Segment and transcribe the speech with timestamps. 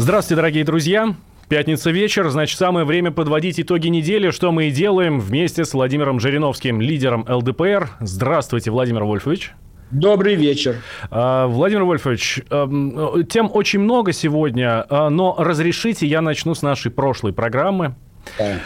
[0.00, 1.14] Здравствуйте, дорогие друзья.
[1.50, 6.20] Пятница вечер, значит, самое время подводить итоги недели, что мы и делаем вместе с Владимиром
[6.20, 7.90] Жириновским, лидером ЛДПР.
[8.00, 9.52] Здравствуйте, Владимир Вольфович.
[9.90, 10.76] Добрый вечер.
[11.10, 16.90] А, Владимир Вольфович, эм, тем очень много сегодня, а, но разрешите я начну с нашей
[16.90, 17.94] прошлой программы.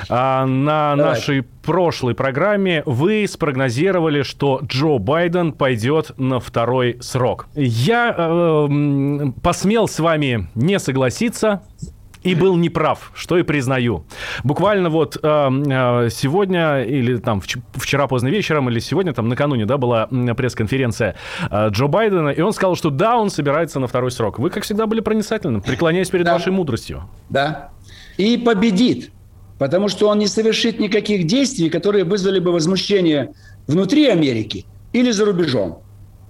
[0.09, 1.13] А, На Давай.
[1.15, 7.47] нашей прошлой программе вы спрогнозировали, что Джо Байден пойдет на второй срок.
[7.55, 8.69] Я э,
[9.43, 11.63] посмел с вами не согласиться.
[12.23, 14.07] И был неправ, что и признаю.
[14.45, 19.67] Буквально вот э, э, сегодня или там вч- вчера поздно вечером или сегодня там накануне,
[19.67, 21.17] да, была пресс-конференция
[21.51, 24.39] э, Джо Байдена, и он сказал, что да, он собирается на второй срок.
[24.39, 26.33] Вы, как всегда, были проницательным, преклоняясь перед Да.
[26.33, 27.03] вашей мудростью.
[27.29, 27.69] Да.
[28.17, 29.11] И победит.
[29.59, 33.33] Потому что он не совершит никаких действий, которые вызвали бы возмущение
[33.67, 35.83] внутри Америки или за рубежом.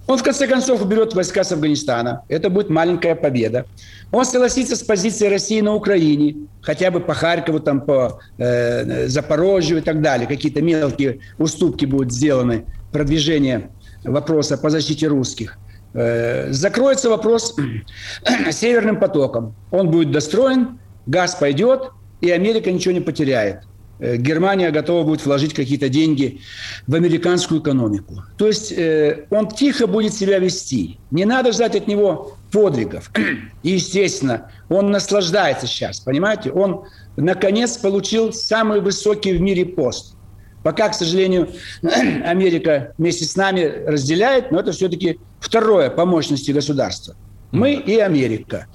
[0.07, 2.21] Он, в конце концов, уберет войска с Афганистана.
[2.29, 3.65] Это будет маленькая победа.
[4.11, 9.79] Он согласится с позицией России на Украине, хотя бы по Харькову, там, по э, Запорожью
[9.79, 10.27] и так далее.
[10.27, 13.71] Какие-то мелкие уступки будут сделаны, продвижение
[14.03, 15.57] вопроса по защите русских.
[15.95, 17.55] Э, Закроется вопрос
[18.51, 19.55] северным потоком.
[19.71, 21.89] Он будет достроен, газ пойдет,
[22.21, 23.61] и Америка ничего не потеряет.
[23.99, 26.41] Э, Германия готова будет вложить какие-то деньги
[26.87, 28.23] в американскую экономику.
[28.37, 30.99] То есть э, он тихо будет себя вести.
[31.11, 33.11] Не надо ждать от него подвигов.
[33.63, 36.51] И, естественно, он наслаждается сейчас, понимаете?
[36.51, 36.85] Он,
[37.17, 40.15] наконец, получил самый высокий в мире пост.
[40.63, 41.49] Пока, к сожалению,
[42.25, 47.15] Америка вместе с нами разделяет, но это все-таки второе по мощности государства.
[47.51, 48.65] Мы и Америка.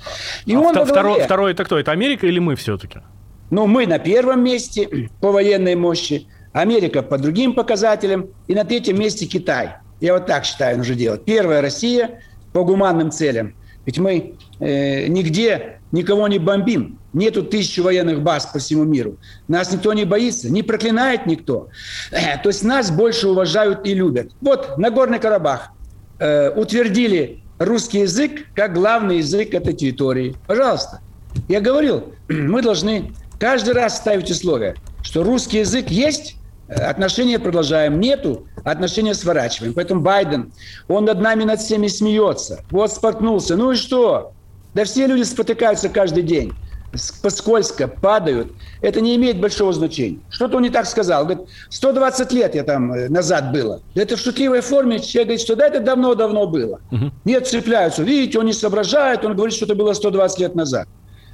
[0.46, 1.24] И А он вто- во второ- главе.
[1.24, 1.78] второе это кто?
[1.78, 3.00] Это Америка или мы все-таки?
[3.50, 8.98] Ну, мы на первом месте по военной мощи, Америка по другим показателям, и на третьем
[8.98, 9.74] месте Китай.
[10.00, 11.24] Я вот так считаю, нужно делать.
[11.24, 12.22] Первая Россия
[12.52, 13.54] по гуманным целям.
[13.86, 16.98] Ведь мы э, нигде никого не бомбим.
[17.12, 19.16] Нету тысячи военных баз по всему миру.
[19.48, 21.68] Нас никто не боится, не проклинает никто.
[22.12, 24.32] Э, То есть нас больше уважают и любят.
[24.40, 25.70] Вот Нагорный Карабах
[26.18, 30.36] э, утвердили русский язык как главный язык этой территории.
[30.46, 31.00] Пожалуйста.
[31.48, 36.36] Я говорил, мы должны каждый раз ставить условия, что русский язык есть,
[36.68, 39.74] э, отношения продолжаем, нету, отношения сворачиваем.
[39.74, 40.52] Поэтому Байден,
[40.88, 42.60] он над нами, над всеми смеется.
[42.70, 43.56] Вот споткнулся.
[43.56, 44.32] Ну и что?
[44.74, 46.52] Да все люди спотыкаются каждый день.
[46.92, 48.52] С- Поскользко, падают.
[48.82, 50.18] Это не имеет большого значения.
[50.28, 51.24] Что-то он не так сказал.
[51.24, 53.80] Говорит, 120 лет я там э, назад было.
[53.94, 54.98] Это в шутливой форме.
[54.98, 56.80] Человек говорит, что да, это давно-давно было.
[57.24, 58.02] Нет, цепляются.
[58.02, 59.24] Видите, он не соображает.
[59.24, 60.88] Он говорит, что это было 120 лет назад.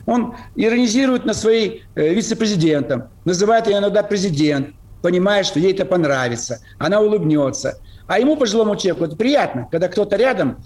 [0.06, 4.68] Он иронизирует на своей э, вице-президентом, называет ее иногда президент,
[5.02, 7.78] понимая, что ей это понравится, она улыбнется.
[8.06, 10.58] А ему, пожилому человеку, это приятно, когда кто-то рядом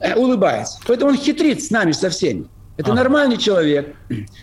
[0.00, 0.80] э, улыбается.
[0.86, 2.46] Поэтому он хитрит с нами, со всеми.
[2.78, 3.02] Это Ага.
[3.02, 3.94] нормальный человек.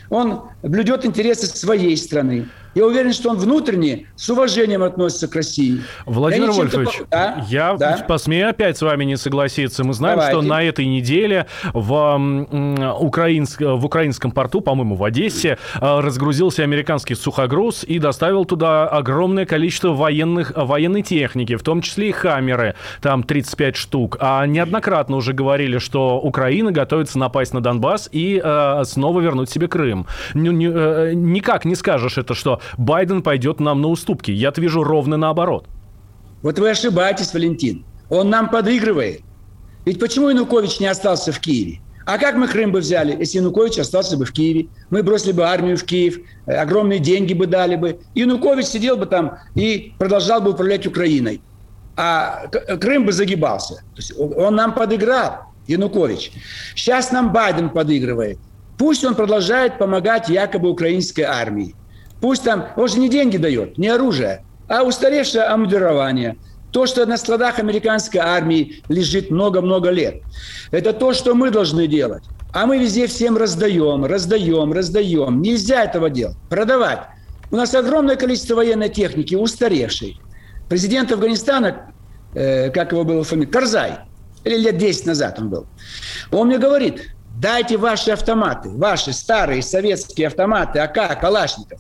[0.10, 2.48] Он блюдет интересы своей страны.
[2.76, 5.82] Я уверен, что он внутренне с уважением относится к России.
[6.06, 8.06] Владимир Я Вольфович, по- Да, я да.
[8.08, 9.84] посмею опять с вами не согласиться.
[9.84, 10.38] Мы знаем, Давайте.
[10.40, 17.16] что на этой неделе в, украинск- в украинском порту, по-моему, в Одессе, э, разгрузился американский
[17.16, 23.24] сухогруз и доставил туда огромное количество военных, военной техники, в том числе и «Хаммеры», там
[23.24, 24.18] 35 штук.
[24.20, 29.68] А неоднократно уже говорили, что Украина готовится напасть на Донбасс и э, снова вернуть себе
[29.68, 30.08] Крым.
[30.34, 34.32] Ню- ню- э, никак не скажешь это, что Байден пойдет нам на уступки.
[34.32, 35.68] Я-то вижу ровно наоборот.
[36.42, 37.86] Вот вы ошибаетесь, Валентин.
[38.10, 39.22] Он нам подыгрывает.
[39.86, 41.80] Ведь почему Янукович не остался в Киеве?
[42.06, 44.68] А как мы Крым бы взяли, если Янукович остался бы в Киеве?
[44.90, 48.00] Мы бросили бы армию в Киев, э, огромные деньги бы дали бы.
[48.14, 51.42] Янукович сидел бы там и продолжал бы управлять Украиной.
[51.96, 53.76] А К- Крым бы загибался.
[53.76, 56.32] То есть он нам подыграл, Янукович.
[56.76, 58.38] Сейчас нам Байден подыгрывает.
[58.78, 61.74] Пусть он продолжает помогать якобы украинской армии.
[62.24, 66.38] Пусть там, он же не деньги дает, не оружие, а устаревшее обмундирование.
[66.72, 70.22] То, что на складах американской армии лежит много-много лет.
[70.72, 72.24] Это то, что мы должны делать.
[72.54, 75.42] А мы везде всем раздаем, раздаем, раздаем.
[75.42, 76.38] Нельзя этого делать.
[76.50, 77.02] Продавать.
[77.52, 80.18] У нас огромное количество военной техники, устаревшей.
[80.70, 81.92] Президент Афганистана,
[82.36, 83.98] э, как его было фамилия, Карзай,
[84.46, 85.66] или лет 10 назад он был,
[86.32, 91.80] он мне говорит, дайте ваши автоматы, ваши старые советские автоматы, АК, Калашников.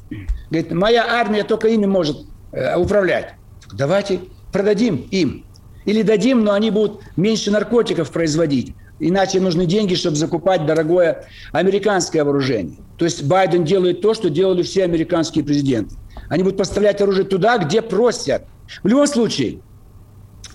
[0.49, 2.17] Говорит, моя армия только ими может
[2.51, 3.33] э, управлять.
[3.71, 4.21] Давайте
[4.51, 5.45] продадим им.
[5.85, 8.73] Или дадим, но они будут меньше наркотиков производить.
[8.99, 12.77] Иначе нужны деньги, чтобы закупать дорогое американское вооружение.
[12.97, 15.95] То есть Байден делает то, что делали все американские президенты.
[16.29, 18.43] Они будут поставлять оружие туда, где просят.
[18.81, 19.59] В любом случае,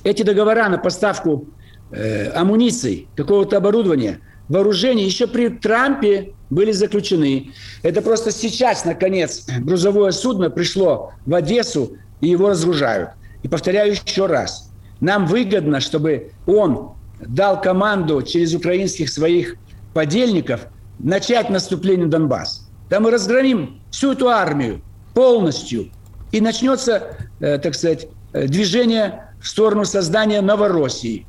[0.03, 1.49] эти договора на поставку
[1.91, 7.53] э, амуниции, какого-то оборудования, вооружений еще при Трампе были заключены.
[7.83, 13.11] Это просто сейчас, наконец, грузовое судно пришло в Одессу, и его разгружают.
[13.43, 19.56] И повторяю еще раз, нам выгодно, чтобы он дал команду через украинских своих
[19.95, 20.67] подельников
[20.99, 22.69] начать наступление на Донбасс.
[22.89, 24.81] Там мы разгромим всю эту армию
[25.15, 25.91] полностью.
[26.33, 31.27] И начнется, э, так сказать, э, движение в сторону создания Новороссии.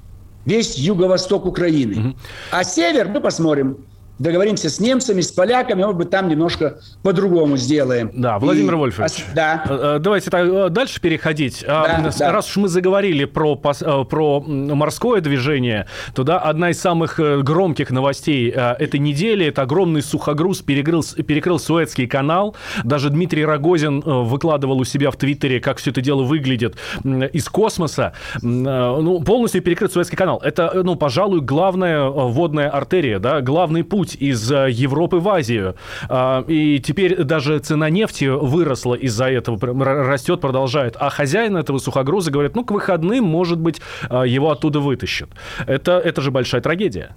[0.49, 1.95] Весь юго-восток Украины.
[1.99, 2.15] Угу.
[2.51, 3.77] А север, мы посмотрим,
[4.19, 8.11] договоримся с немцами, с поляками, может быть, там немножко по-другому сделаем.
[8.13, 8.75] Да, Владимир и...
[8.75, 9.63] Вольфович, да.
[9.67, 11.63] Э, э, давайте так, э, дальше переходить.
[11.67, 12.31] А, да, да.
[12.31, 18.49] Раз уж мы заговорили про, про морское движение, то да, одна из самых громких новостей
[18.49, 22.55] этой недели– это огромный сухогруз перекрыл, перекрыл Суэцкий канал.
[22.83, 26.75] Даже Дмитрий Рогозин выкладывал у себя в Твиттере, как все это дело выглядит
[27.05, 28.13] из космоса.
[28.41, 30.41] Ну, полностью перекрыт Суэцкий канал.
[30.43, 35.75] Это, ну, пожалуй, главная водная артерия, да, главный путь путь из э, Европы в Азию.
[36.07, 39.57] А, и теперь даже цена нефти выросла из-за этого,
[40.05, 40.95] растет, продолжает.
[40.99, 45.29] А хозяин этого сухогруза говорит, ну, к выходным, может быть, а, его оттуда вытащат.
[45.67, 47.15] Это, это же большая трагедия.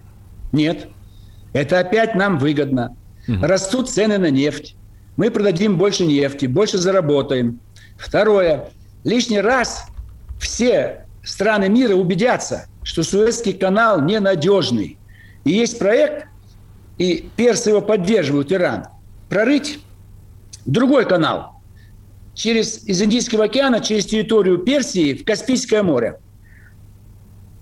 [0.52, 0.88] Нет.
[1.52, 2.96] Это опять нам выгодно.
[3.28, 3.38] Угу.
[3.42, 4.76] Растут цены на нефть.
[5.16, 7.60] Мы продадим больше нефти, больше заработаем.
[7.98, 8.70] Второе.
[9.04, 9.86] Лишний раз
[10.40, 14.98] все страны мира убедятся, что Суэцкий канал ненадежный.
[15.44, 16.26] И есть проект
[17.02, 18.87] и персы его поддерживают, Иран,
[19.28, 19.81] прорыть
[20.66, 21.60] другой канал
[22.32, 26.20] через, из Индийского океана через территорию Персии в Каспийское море.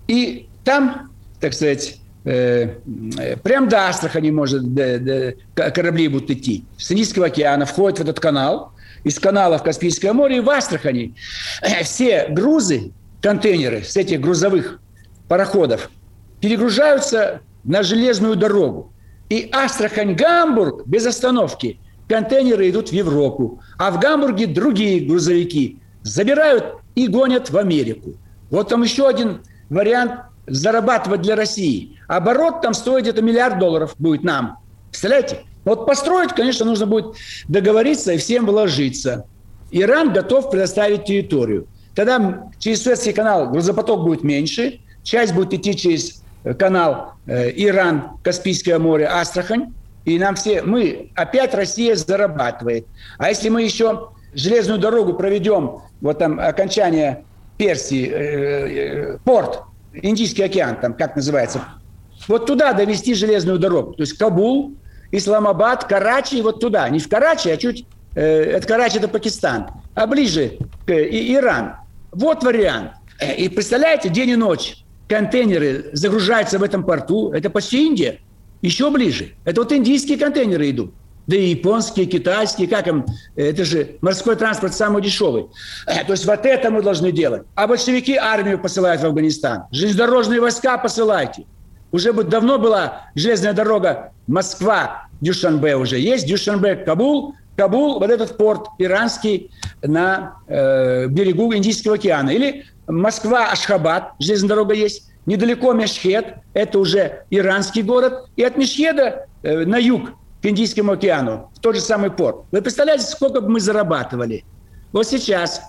[0.07, 1.09] И там,
[1.39, 2.75] так сказать, э,
[3.17, 6.63] э, прям до Астрахани может до, до, корабли будут идти.
[6.77, 8.73] С Индийского океана входит в этот канал,
[9.03, 11.15] из канала в Каспийское море и в Астрахани.
[11.63, 12.91] Э, все грузы,
[13.23, 14.79] контейнеры с этих грузовых
[15.27, 15.89] пароходов
[16.41, 18.91] перегружаются на железную дорогу.
[19.31, 21.79] И Астрахань-Гамбург без остановки.
[22.09, 23.61] Контейнеры идут в Европу.
[23.77, 28.15] А в Гамбурге другие грузовики забирают и гонят в Америку.
[28.49, 29.39] Вот там еще один
[29.69, 30.15] вариант
[30.47, 31.97] зарабатывать для России.
[32.09, 34.57] Оборот там стоит где-то миллиард долларов будет нам.
[34.89, 35.45] Представляете?
[35.63, 37.15] Вот построить, конечно, нужно будет
[37.47, 39.27] договориться и всем вложиться.
[39.71, 41.67] Иран готов предоставить территорию.
[41.95, 46.20] Тогда через Суэцкий канал грузопоток будет меньше, часть будет идти через
[46.57, 49.73] канал э, Иран, Каспийское море, Астрахань.
[50.05, 52.87] И нам все, мы, опять Россия зарабатывает.
[53.17, 57.23] А если мы еще железную дорогу проведем, вот там окончание
[57.57, 59.61] Персии, э, э, порт,
[59.93, 61.61] Индийский океан, там как называется,
[62.27, 63.93] вот туда довести железную дорогу.
[63.93, 64.73] То есть Кабул,
[65.11, 66.87] Исламабад, Карачи, вот туда.
[66.89, 67.85] Не в Карачи, а чуть...
[68.15, 69.67] Э, это Карачи, это Пакистан.
[69.93, 71.75] А ближе к и, Иран.
[72.11, 72.93] Вот вариант.
[73.37, 78.19] И представляете, день и ночь контейнеры загружаются в этом порту, это почти Индия,
[78.61, 79.33] еще ближе.
[79.43, 80.93] Это вот индийские контейнеры идут.
[81.27, 85.47] Да и японские, китайские, как им, это же морской транспорт самый дешевый.
[85.85, 87.43] Э, то есть вот это мы должны делать.
[87.55, 89.65] А большевики армию посылают в Афганистан.
[89.71, 91.43] Железнодорожные войска посылайте.
[91.91, 98.37] Уже бы давно была железная дорога Москва, Дюшанбе уже есть, Дюшанбе, Кабул, Кабул, вот этот
[98.37, 99.51] порт иранский
[99.83, 102.29] на э, берегу Индийского океана.
[102.29, 105.07] Или Москва-Ашхабад, железная дорога есть.
[105.25, 108.25] Недалеко Мешхед, это уже иранский город.
[108.35, 110.11] И от Мешхеда э, на юг,
[110.41, 112.45] к Индийскому океану, в тот же самый порт.
[112.51, 114.43] Вы представляете, сколько бы мы зарабатывали?
[114.91, 115.61] Вот сейчас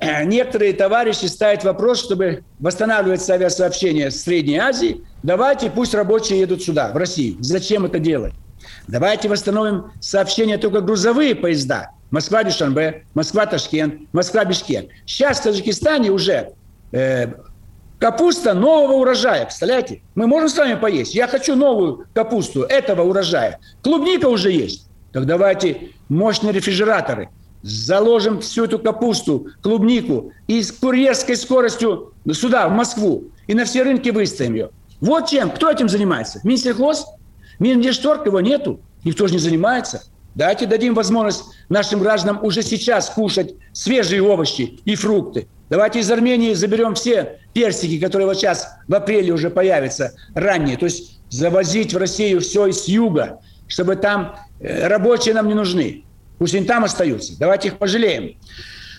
[0.00, 6.62] э, некоторые товарищи ставят вопрос, чтобы восстанавливать авиасообщение с Средней Азии, давайте пусть рабочие едут
[6.62, 7.36] сюда, в Россию.
[7.40, 8.32] Зачем это делать?
[8.88, 11.90] Давайте восстановим сообщения только грузовые поезда.
[12.10, 14.90] Москва-Дюшанбе, Москва-Ташкент, Москва-Бишкек.
[15.06, 16.52] Сейчас в Таджикистане уже
[16.92, 17.32] э,
[17.98, 20.02] капуста нового урожая, представляете?
[20.14, 21.14] Мы можем с вами поесть.
[21.14, 23.58] Я хочу новую капусту этого урожая.
[23.82, 24.88] Клубника уже есть.
[25.12, 27.30] Так давайте мощные рефрижераторы.
[27.62, 33.24] Заложим всю эту капусту, клубнику и с курьерской скоростью сюда, в Москву.
[33.48, 34.70] И на все рынки выставим ее.
[35.00, 35.50] Вот чем.
[35.50, 36.40] Кто этим занимается?
[36.44, 37.06] Минсельхоз?
[37.58, 38.80] Миндешторг его нету.
[39.04, 40.02] Никто же не занимается.
[40.36, 45.48] Давайте дадим возможность нашим гражданам уже сейчас кушать свежие овощи и фрукты.
[45.70, 50.76] Давайте из Армении заберем все персики, которые вот сейчас в апреле уже появятся ранние.
[50.76, 56.04] То есть завозить в Россию все из юга, чтобы там э, рабочие нам не нужны.
[56.38, 57.32] Пусть они там остаются.
[57.38, 58.36] Давайте их пожалеем.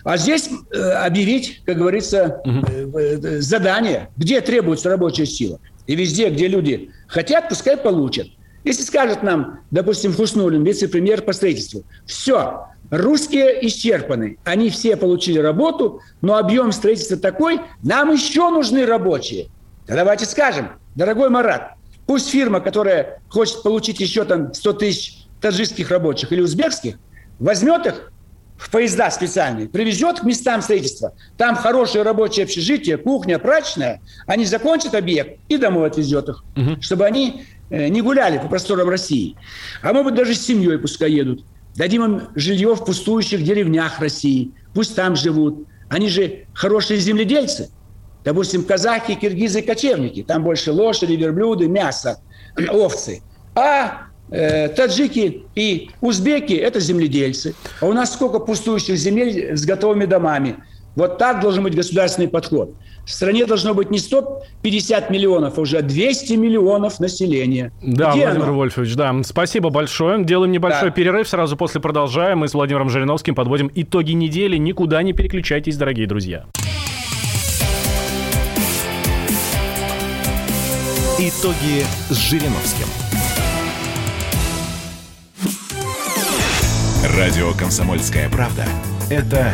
[0.03, 5.59] А здесь э, объявить, как говорится, э, задание, где требуется рабочая сила.
[5.85, 8.27] И везде, где люди хотят, пускай получат.
[8.67, 16.01] Если скажет нам, допустим, Хуснулин, вице-премьер по строительству, все, русские исчерпаны, они все получили работу,
[16.19, 19.47] но объем строительства такой, нам еще нужны рабочие.
[19.87, 21.75] Да давайте скажем, дорогой Марат,
[22.07, 26.99] пусть фирма, которая хочет получить еще там 100 тысяч таджикских рабочих или узбекских,
[27.39, 28.11] возьмет их
[28.57, 31.13] в поезда специальные, привезет к местам строительства.
[31.37, 34.01] Там хорошее рабочее общежитие, кухня, прачечная.
[34.25, 36.81] Они закончат объект и домой отвезет их, угу.
[36.81, 39.35] чтобы они не гуляли по просторам России.
[39.81, 41.43] А может быть, даже с семьей пускай едут.
[41.75, 44.51] Дадим им жилье в пустующих деревнях России.
[44.73, 45.67] Пусть там живут.
[45.89, 47.69] Они же хорошие земледельцы.
[48.23, 50.23] Допустим, казахи, киргизы, кочевники.
[50.23, 52.19] Там больше лошади, верблюды, мясо,
[52.69, 53.21] овцы.
[53.55, 57.55] А э, таджики и узбеки– это земледельцы.
[57.79, 60.57] А у нас сколько пустующих земель с готовыми домами.
[60.97, 62.73] Вот так должен быть государственный подход.
[63.05, 67.71] В стране должно быть не 150 миллионов, а уже 200 миллионов населения.
[67.83, 68.57] Да, Где Владимир оно?
[68.57, 69.15] Вольфович, да.
[69.23, 70.23] Спасибо большое.
[70.25, 70.95] Делаем небольшой да.
[70.95, 72.39] перерыв, сразу после продолжаем.
[72.39, 74.57] Мы с Владимиром Жириновским подводим итоги недели.
[74.57, 76.45] Никуда не переключайтесь, дорогие друзья.
[81.19, 82.87] Итоги с Жириновским.
[87.15, 88.65] Радио «Комсомольская правда»—
[89.11, 89.53] это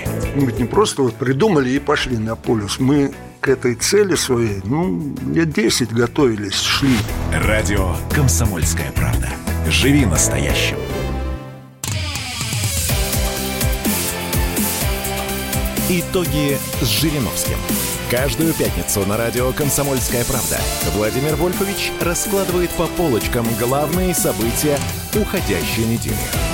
[0.35, 2.79] Мы ведь не просто вот придумали и пошли на полюс.
[2.79, 3.11] Мы
[3.41, 6.95] к этой цели своей, ну, лет 10 готовились, шли.
[7.33, 9.29] Радио «Комсомольская правда».
[9.67, 10.77] Живи настоящим.
[15.89, 17.57] Итоги с Жириновским.
[18.09, 20.57] Каждую пятницу на радио «Комсомольская правда»
[20.95, 24.77] Владимир Вольфович раскладывает по полочкам главные события
[25.13, 26.50] уходящей недели.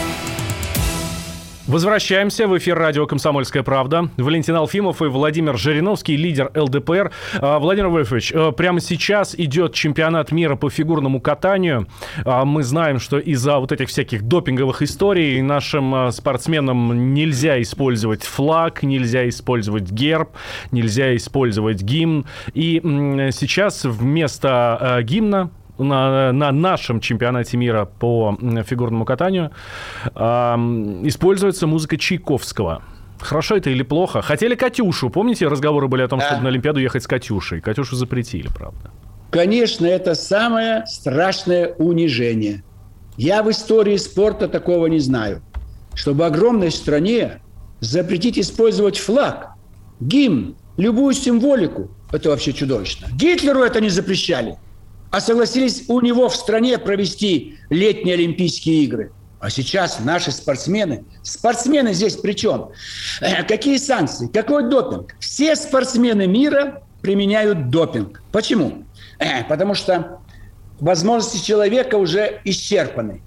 [1.67, 4.09] Возвращаемся в эфир радио «Комсомольская правда».
[4.15, 7.11] Валентин Алфимов и Владимир Жириновский, лидер ЛДПР.
[7.41, 11.85] А, Владимир Вольфович, э, прямо сейчас идет чемпионат мира по фигурному катанию.
[12.23, 18.23] А, мы знаем, что из-за вот этих всяких допинговых историй нашим э, спортсменам нельзя использовать
[18.23, 20.29] флаг, нельзя использовать герб,
[20.71, 22.25] нельзя использовать гимн.
[22.53, 22.79] И
[23.33, 29.51] сейчас вместо гимна на, на нашем чемпионате мира по фигурному катанию
[30.05, 30.19] э,
[31.03, 32.81] используется музыка Чайковского.
[33.19, 34.21] Хорошо это или плохо?
[34.21, 35.09] Хотели Катюшу.
[35.09, 36.27] Помните, разговоры были о том, да.
[36.27, 37.61] чтобы на Олимпиаду ехать с Катюшей?
[37.61, 38.91] Катюшу запретили, правда.
[39.31, 42.63] Конечно, это самое страшное унижение.
[43.17, 45.41] Я в истории спорта такого не знаю.
[45.95, 47.41] Чтобы огромной стране
[47.79, 49.53] запретить использовать флаг,
[49.99, 53.07] гимн, любую символику, это вообще чудовищно.
[53.13, 54.57] Гитлеру это не запрещали
[55.11, 59.11] а согласились у него в стране провести летние Олимпийские игры.
[59.39, 62.71] А сейчас наши спортсмены, спортсмены здесь при чем?
[63.21, 64.27] Э, какие санкции?
[64.27, 65.15] Какой допинг?
[65.19, 68.21] Все спортсмены мира применяют допинг.
[68.31, 68.83] Почему?
[69.19, 70.19] Э, потому что
[70.79, 73.21] возможности человека уже исчерпаны.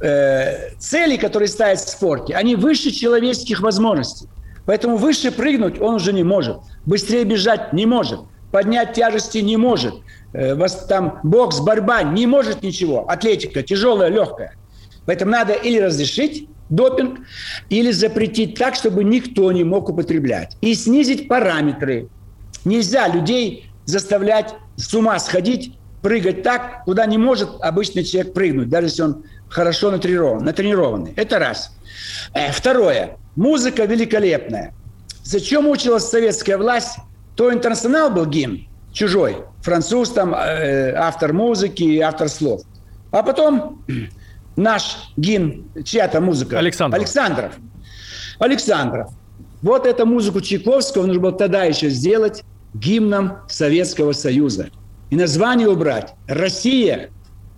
[0.00, 4.28] Э, цели, которые ставят в спорте, они выше человеческих возможностей.
[4.66, 8.20] Поэтому выше прыгнуть он уже не может, быстрее бежать не может,
[8.50, 9.94] поднять тяжести не может,
[10.34, 10.56] Э,
[10.88, 13.08] там бокс, борьба не может ничего.
[13.08, 14.54] Атлетика тяжелая, легкая.
[15.06, 17.20] Поэтому надо или разрешить допинг,
[17.68, 20.56] или запретить так, чтобы никто не мог употреблять.
[20.60, 22.08] И снизить параметры.
[22.64, 28.88] Нельзя людей заставлять с ума сходить, прыгать так, куда не может обычный человек прыгнуть, даже
[28.88, 31.12] если он хорошо натренирован, натренированный.
[31.16, 31.76] Это раз.
[32.32, 33.18] Э, второе.
[33.36, 34.74] Музыка великолепная.
[35.22, 36.96] Зачем училась советская власть?
[37.36, 39.44] То интернационал был гимн, чужой.
[39.60, 42.62] Француз там, э, автор музыки, автор слов.
[43.10, 43.84] А потом
[44.56, 46.58] наш гимн, чья-то музыка?
[46.58, 46.98] Александров.
[46.98, 47.52] Александров.
[48.38, 49.10] Александров.
[49.60, 54.70] Вот эту музыку Чайковского нужно было тогда еще сделать гимном Советского Союза.
[55.10, 57.10] И название убрать «Россия»,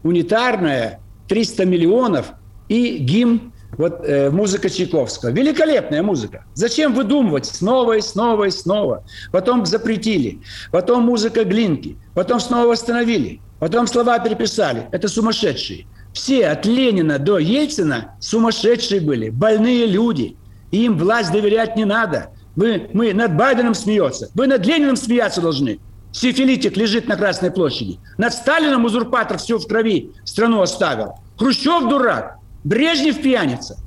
[0.02, 2.33] унитарная, 300 миллионов
[2.69, 5.30] и гимн вот э, музыка Чайковского.
[5.30, 6.45] Великолепная музыка.
[6.54, 9.04] Зачем выдумывать снова и снова и снова?
[9.33, 10.40] Потом запретили.
[10.71, 11.97] Потом музыка Глинки.
[12.14, 13.40] Потом снова восстановили.
[13.59, 14.88] Потом слова переписали.
[14.92, 15.87] Это сумасшедшие.
[16.12, 20.37] Все от Ленина до Ельцина сумасшедшие были, больные люди.
[20.71, 22.30] Им власть доверять не надо.
[22.56, 24.30] Мы, мы над Байденом смеется.
[24.35, 25.78] Вы над Лениным смеяться должны.
[26.12, 27.99] Сифилитик лежит на Красной площади.
[28.16, 31.16] Над Сталином узурпатор все в крови страну оставил.
[31.37, 32.36] Хрущев дурак.
[32.66, 33.78] Брежнев пьяница.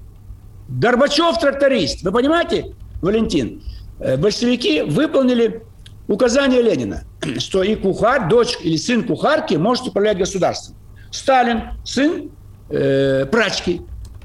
[0.70, 2.02] Горбачев тракторист.
[2.02, 3.62] Вы понимаете, Валентин?
[4.00, 5.64] Э, большевики выполнили
[6.08, 7.04] указание Ленина,
[7.40, 10.78] что и кухарь, дочь или сын кухарки может управлять государством.
[11.12, 12.32] Сталин, сын
[12.70, 13.82] э, прачки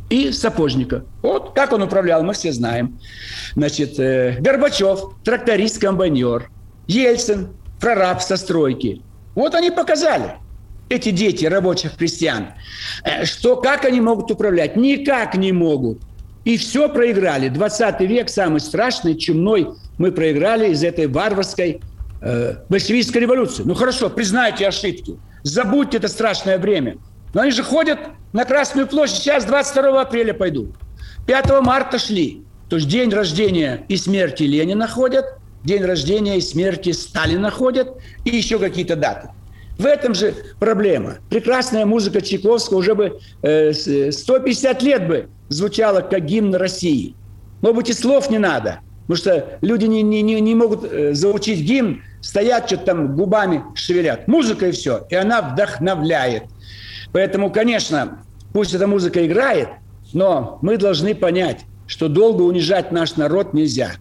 [0.09, 1.05] и сапожника.
[1.23, 3.01] Вот как он управлял, мы все знаем.
[3.57, 6.49] Значит, э, Горбачев, тракторист-комбайнер.
[6.87, 7.49] Ельцин,
[7.81, 9.03] прораб со стройки.
[9.35, 10.37] Вот они показали,
[10.89, 12.49] эти дети рабочих крестьян,
[13.05, 14.77] э, что как они могут управлять.
[14.77, 15.99] Никак не могут.
[16.45, 17.49] И все проиграли.
[17.49, 21.81] 20 век самый страшный, чумной мы проиграли из этой варварской
[22.21, 23.63] э, большевистской революции.
[23.65, 25.17] Ну хорошо, признайте ошибки.
[25.43, 26.97] Забудьте это страшное время.
[27.33, 27.99] Но они же ходят
[28.33, 29.17] на Красную площадь.
[29.17, 30.73] Сейчас 22 апреля пойду.
[31.27, 32.43] 5 марта шли.
[32.69, 35.27] То есть день рождения и смерти Ленина ходят,
[35.65, 37.89] день рождения и смерти Сталина ходят,
[38.25, 39.29] и еще какие-то даты.
[39.79, 41.17] В этом же проблема.
[41.31, 47.17] Прекрасная музыка Чайковского уже бы э, 150 лет бы звучала как гимн России.
[47.61, 48.81] Может быть, и слов не надо.
[49.07, 54.29] Потому что люди не, не, не могут э, заучить гимн, стоят, что-то там губами шевелят.
[54.29, 55.07] Музыка и все.
[55.11, 56.45] И она вдохновляет.
[57.13, 59.69] Поэтому, конечно, пусть эта музыка играет,
[60.13, 63.93] но мы должны понять, что долго унижать наш народ нельзя.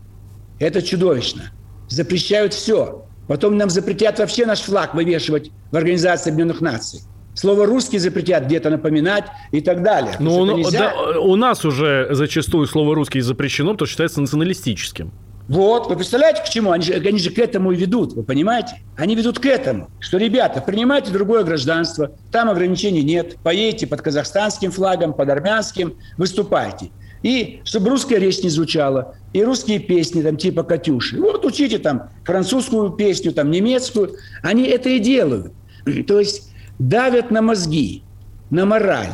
[0.59, 1.51] Это чудовищно.
[1.89, 3.05] Запрещают все.
[3.27, 7.01] Потом нам запретят вообще наш флаг вывешивать в Организации Объединенных Наций.
[7.35, 10.15] Слово «русский» запретят где-то напоминать и так далее.
[10.19, 15.11] Ну, ну да, у нас уже зачастую слово «русский» запрещено, потому что считается националистическим.
[15.47, 16.71] Вот, вы представляете, к чему?
[16.71, 18.81] Они же, они же к этому и ведут, вы понимаете?
[18.95, 24.71] Они ведут к этому, что, ребята, принимайте другое гражданство, там ограничений нет, поедете под казахстанским
[24.71, 26.91] флагом, под армянским, выступайте.
[27.23, 31.19] И чтобы русская речь не звучала, и русские песни, там, типа «Катюши».
[31.19, 34.15] Вот учите там французскую песню, там, немецкую.
[34.43, 35.53] Они это и делают.
[36.07, 38.03] То есть давят на мозги,
[38.49, 39.13] на мораль.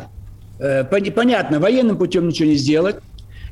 [0.58, 2.96] Э, понятно, военным путем ничего не сделать,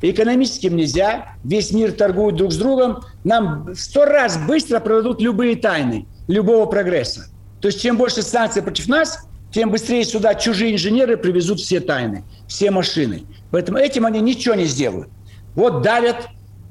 [0.01, 6.05] экономическим нельзя, весь мир торгует друг с другом, нам сто раз быстро продадут любые тайны
[6.27, 7.25] любого прогресса.
[7.61, 12.23] То есть чем больше санкций против нас, тем быстрее сюда чужие инженеры привезут все тайны,
[12.47, 13.23] все машины.
[13.51, 15.09] Поэтому этим они ничего не сделают.
[15.55, 16.27] Вот давят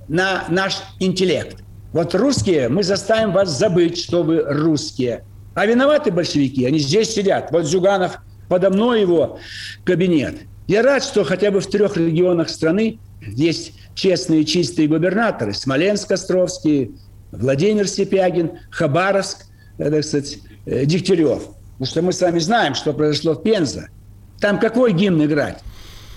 [0.09, 1.63] на наш интеллект.
[1.93, 5.25] Вот русские, мы заставим вас забыть, что вы русские.
[5.55, 7.51] А виноваты большевики, они здесь сидят.
[7.51, 9.39] Вот Зюганов, подо мной его
[9.85, 10.37] кабинет.
[10.67, 15.55] Я рад, что хотя бы в трех регионах страны есть честные, чистые губернаторы.
[15.55, 16.93] Смоленск, Островский,
[17.33, 19.47] Владимир Сипягин, Хабаровск,
[19.79, 21.43] э, так сказать, э, Дегтярев.
[21.79, 23.89] Потому что мы с вами знаем, что произошло в Пензе.
[24.41, 25.59] Там какой гимн играть?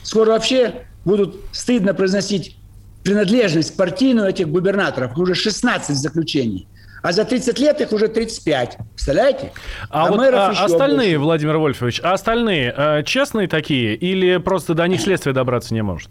[0.03, 2.57] Скоро вообще будут стыдно произносить
[3.03, 5.17] принадлежность партийную этих губернаторов.
[5.17, 6.67] Уже 16 заключений
[7.01, 8.77] а за 30 лет их уже 35.
[8.93, 9.51] Представляете?
[9.89, 11.19] А, а вот а, остальные, больше.
[11.19, 16.09] Владимир Вольфович, а остальные э, честные такие или просто до них следствие добраться не может?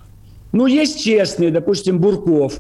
[0.53, 2.59] Ну, есть честные, допустим, Бурков.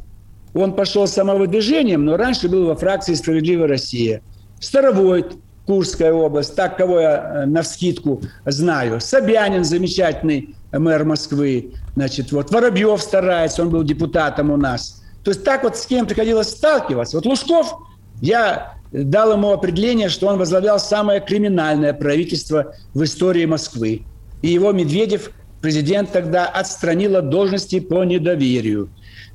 [0.54, 4.22] Он пошел самовыдвижением, но раньше был во фракции «Справедливая Россия».
[4.60, 5.34] Старовойт,
[5.70, 9.00] Курская область, так, кого я э, на вскидку знаю.
[9.00, 11.74] Собянин, замечательный мэр Москвы.
[11.94, 15.00] Значит, вот Воробьев старается, он был депутатом у нас.
[15.22, 17.18] То есть так вот с кем приходилось сталкиваться.
[17.18, 17.72] Вот Лужков
[18.20, 24.02] я дал ему определение, что он возглавлял самое криминальное правительство в истории Москвы.
[24.42, 25.30] И его Медведев,
[25.62, 28.88] президент тогда, отстранил от должности по недоверию.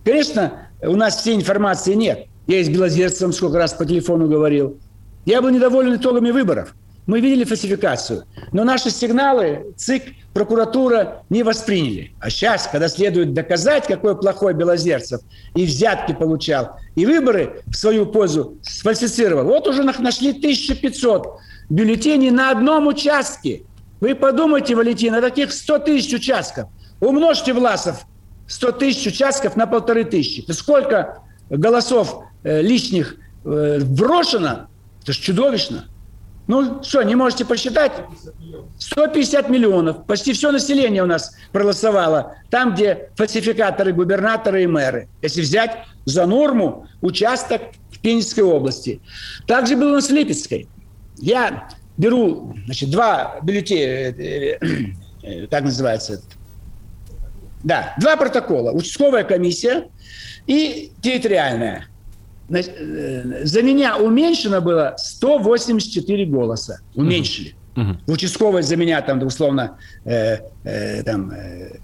[0.04, 2.26] Конечно, у нас всей информации нет.
[2.48, 4.78] Я и с Белозерцевым сколько раз по телефону говорил.
[5.26, 6.76] Я был недоволен итогами выборов.
[7.08, 8.26] Мы видели фальсификацию.
[8.52, 12.12] Но наши сигналы ЦИК, прокуратура не восприняли.
[12.20, 15.22] А сейчас, когда следует доказать, какой плохой Белозерцев
[15.56, 22.52] и взятки получал, и выборы в свою пользу сфальсифицировал, вот уже нашли 1500 бюллетеней на
[22.52, 23.64] одном участке.
[24.02, 26.70] Вы подумайте, Валентин, на таких 100 тысяч участков.
[27.00, 28.06] Умножьте, Власов,
[28.48, 30.50] 100 тысяч участков на полторы тысячи.
[30.52, 34.68] Сколько голосов э, лишних э, брошено?
[35.06, 35.86] Это же чудовищно.
[36.48, 37.92] Ну что, не можете посчитать?
[38.80, 40.04] 150 миллионов.
[40.08, 42.38] Почти все население у нас проголосовало.
[42.50, 45.08] Там, где фальсификаторы, губернаторы и мэры.
[45.22, 49.00] Если взять за норму участок в Пензенской области.
[49.46, 50.68] Также было с Липецкой.
[51.18, 54.58] Я беру значит, два бюллетеня, э, э,
[55.22, 56.20] э, как называется,
[57.64, 58.72] да, два протокола.
[58.72, 59.88] Участковая комиссия
[60.48, 61.86] и территориальная.
[62.48, 66.80] За меня уменьшено было 184 голоса.
[66.96, 67.56] Уменьшили.
[67.76, 71.78] В участковой за меня там, условно, э, э, там, э,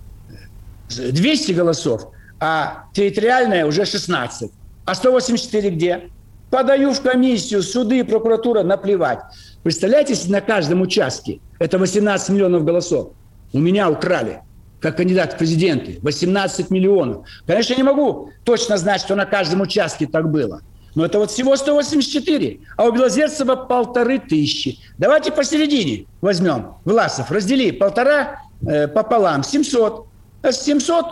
[0.90, 4.52] 200 голосов, а территориальная уже 16.
[4.86, 6.10] А 184 где?
[6.50, 9.20] Подаю в комиссию, суды, прокуратура, наплевать.
[9.64, 13.12] Представляете, на каждом участке это 18 миллионов голосов
[13.54, 14.42] у меня украли,
[14.82, 17.28] как кандидат в президенты, 18 миллионов.
[17.46, 20.62] Конечно, я не могу точно знать, что на каждом участке так было.
[20.96, 24.80] Но это вот всего 184, а у Белозерцева полторы тысячи.
[24.98, 26.74] Давайте посередине возьмем.
[26.84, 30.08] Власов, раздели полтора э, пополам, 700.
[30.42, 31.06] А 700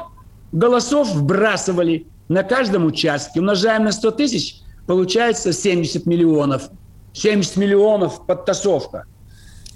[0.52, 3.40] голосов вбрасывали на каждом участке.
[3.40, 4.56] Умножаем на 100 тысяч,
[4.88, 6.70] получается 70 миллионов.
[7.14, 9.06] 70 миллионов подтасовка.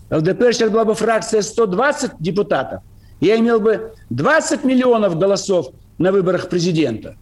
[0.09, 2.81] ЛДПР сейчас была бы фракция 120 депутатов.
[3.23, 7.15] Я имел бы 20 миллионов голосов на выборах президента.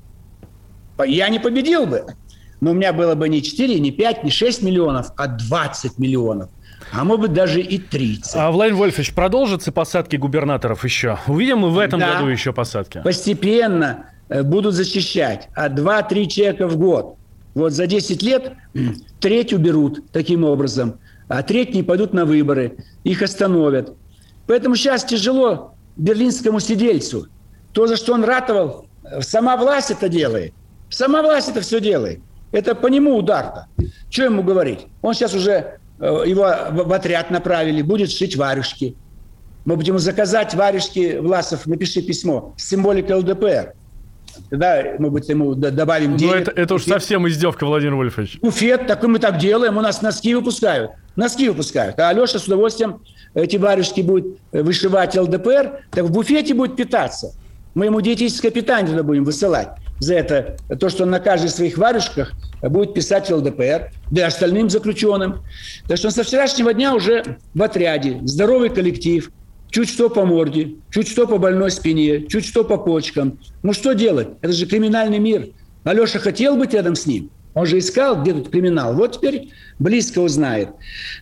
[1.05, 2.05] Я не победил бы.
[2.59, 6.49] Но у меня было бы не 4, не 5, не 6 миллионов, а 20 миллионов.
[6.91, 8.35] А может быть, даже и 30.
[8.35, 11.19] А, Владимир Вольфович, продолжатся посадки губернаторов еще?
[11.27, 12.13] Увидим мы в этом да.
[12.13, 13.01] году еще посадки?
[13.03, 15.49] Постепенно э, будут зачищать.
[15.55, 17.15] А 2-3 человека в год.
[17.53, 18.53] Вот за 10 лет
[19.19, 20.95] треть уберут таким образом.
[21.27, 22.77] А треть не пойдут на выборы.
[23.03, 23.93] Их остановят.
[24.47, 27.27] Поэтому сейчас тяжело берлинскому сидельцу.
[27.73, 30.53] То, за что он ратовал, э, сама власть это делает.
[30.89, 32.19] Сама власть это все делает.
[32.51, 33.67] Это по нему удар-то.
[34.09, 34.87] Что ему говорить?
[35.01, 38.95] Он сейчас уже, э, его в отряд направили, будет шить варежки.
[39.63, 42.73] Мы будем заказать варежки, Власов, напиши письмо с
[43.09, 43.73] ЛДПР.
[44.49, 46.33] Тогда мы быть, ему добавим денег.
[46.33, 48.39] Но это, это уж совсем издевка, Владимир Вольфович.
[48.41, 50.91] Буфет, так мы так делаем, у нас носки выпускают.
[51.15, 51.99] Носки выпускают.
[51.99, 53.01] А Алеша с удовольствием
[53.33, 57.33] эти варежки будет вышивать ЛДПР, так в буфете будет питаться.
[57.73, 61.77] Мы ему диетическое питание туда будем высылать за это, то, что он на каждой своих
[61.77, 65.43] варежках будет писать ЛДПР, да и остальным заключенным.
[65.87, 69.31] Так что он со вчерашнего дня уже в отряде, здоровый коллектив,
[69.71, 73.39] чуть что по морде, чуть что по больной спине, чуть что по почкам.
[73.63, 74.29] Ну что делать?
[74.41, 75.49] Это же криминальный мир.
[75.83, 77.31] Алеша хотел быть рядом с ним.
[77.53, 78.93] Он же искал, где тут криминал.
[78.93, 80.69] Вот теперь близко узнает.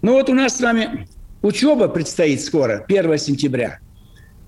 [0.01, 1.07] Ну вот у нас с вами
[1.41, 3.79] учеба предстоит скоро, 1 сентября.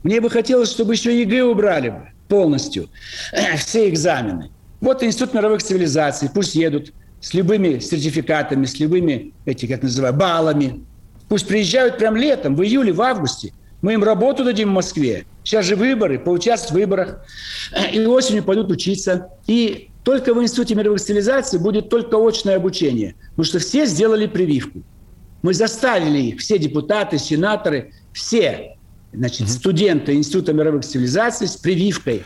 [0.03, 2.89] Мне бы хотелось, чтобы еще ЕГЭ убрали бы полностью
[3.57, 4.49] все экзамены.
[4.79, 10.83] Вот Институт мировых цивилизаций, пусть едут с любыми сертификатами, с любыми, эти, как называют, баллами.
[11.29, 13.53] Пусть приезжают прям летом, в июле, в августе.
[13.81, 15.25] Мы им работу дадим в Москве.
[15.43, 17.25] Сейчас же выборы, поучаствовать в выборах.
[17.91, 19.29] И осенью пойдут учиться.
[19.47, 23.15] И только в Институте мировых цивилизаций будет только очное обучение.
[23.31, 24.83] Потому что все сделали прививку.
[25.41, 28.75] Мы заставили их, все депутаты, сенаторы, все
[29.13, 32.23] значит, студенты Института мировых цивилизаций с прививкой.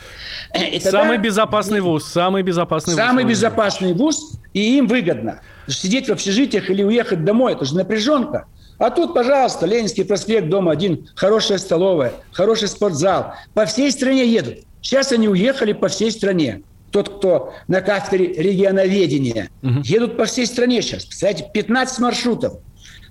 [0.71, 3.31] И самый безопасный вуз, самый безопасный самый вуз.
[3.31, 5.41] безопасный вуз, и им выгодно.
[5.67, 8.45] Сидеть в общежитиях или уехать домой, это же напряженка.
[8.77, 13.33] А тут, пожалуйста, Ленинский проспект, дом один, хорошая столовая, хороший спортзал.
[13.53, 14.59] По всей стране едут.
[14.81, 16.61] Сейчас они уехали по всей стране.
[16.91, 19.81] Тот, кто на кафедре регионоведения, угу.
[19.83, 21.05] едут по всей стране сейчас.
[21.05, 22.53] Представляете, 15 маршрутов.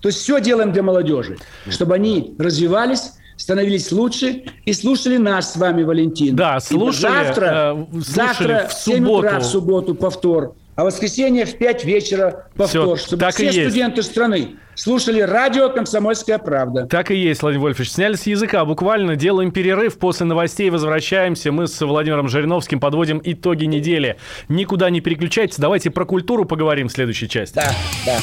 [0.00, 5.57] То есть все делаем для молодежи, чтобы они развивались, становились лучше и слушали нас с
[5.57, 6.37] вами, Валентин.
[6.37, 7.12] Да, слушали.
[7.12, 11.57] завтра, э, слушали завтра в, в 7 утра в субботу повтор, а в воскресенье в
[11.57, 16.87] 5 вечера повтор, все, чтобы все студенты страны слушали радио «Комсомольская правда».
[16.87, 17.90] Так и есть, Владимир Вольфович.
[17.90, 21.52] Сняли с языка буквально, делаем перерыв, после новостей возвращаемся.
[21.52, 24.16] Мы с Владимиром Жириновским подводим итоги недели.
[24.48, 27.56] Никуда не переключайтесь, давайте про культуру поговорим в следующей части.
[27.56, 27.72] Да,
[28.06, 28.18] да.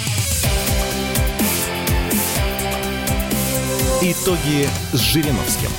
[4.02, 5.70] Итоги с Жириновским.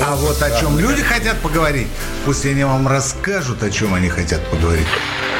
[0.00, 1.88] А вот о чем люди хотят поговорить,
[2.24, 4.86] пусть они вам расскажут, о чем они хотят поговорить.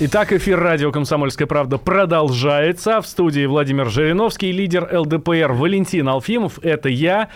[0.00, 3.00] Итак, эфир радио «Комсомольская правда» продолжается.
[3.00, 6.58] В студии Владимир Жириновский, лидер ЛДПР Валентин Алфимов.
[6.62, 7.28] Это я.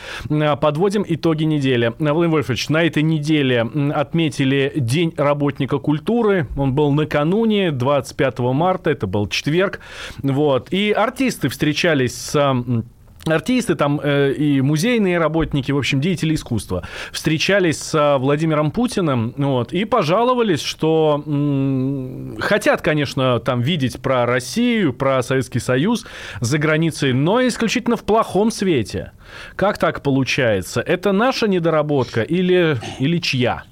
[0.61, 1.94] Подводим итоги недели.
[2.01, 3.61] Владимир Вольфович, на этой неделе
[3.94, 6.49] отметили День работника культуры.
[6.57, 9.79] Он был накануне, 25 марта, это был четверг.
[10.25, 10.73] Вот.
[10.73, 12.85] И артисты встречались с
[13.33, 19.73] артисты там э, и музейные работники, в общем, деятели искусства, встречались с Владимиром Путиным вот,
[19.73, 26.07] и пожаловались, что м, хотят, конечно, там видеть про Россию, про Советский Союз
[26.41, 29.12] за границей, но исключительно в плохом свете.
[29.57, 30.81] Как так получается?
[30.81, 33.64] Это наша недоработка или, или чья?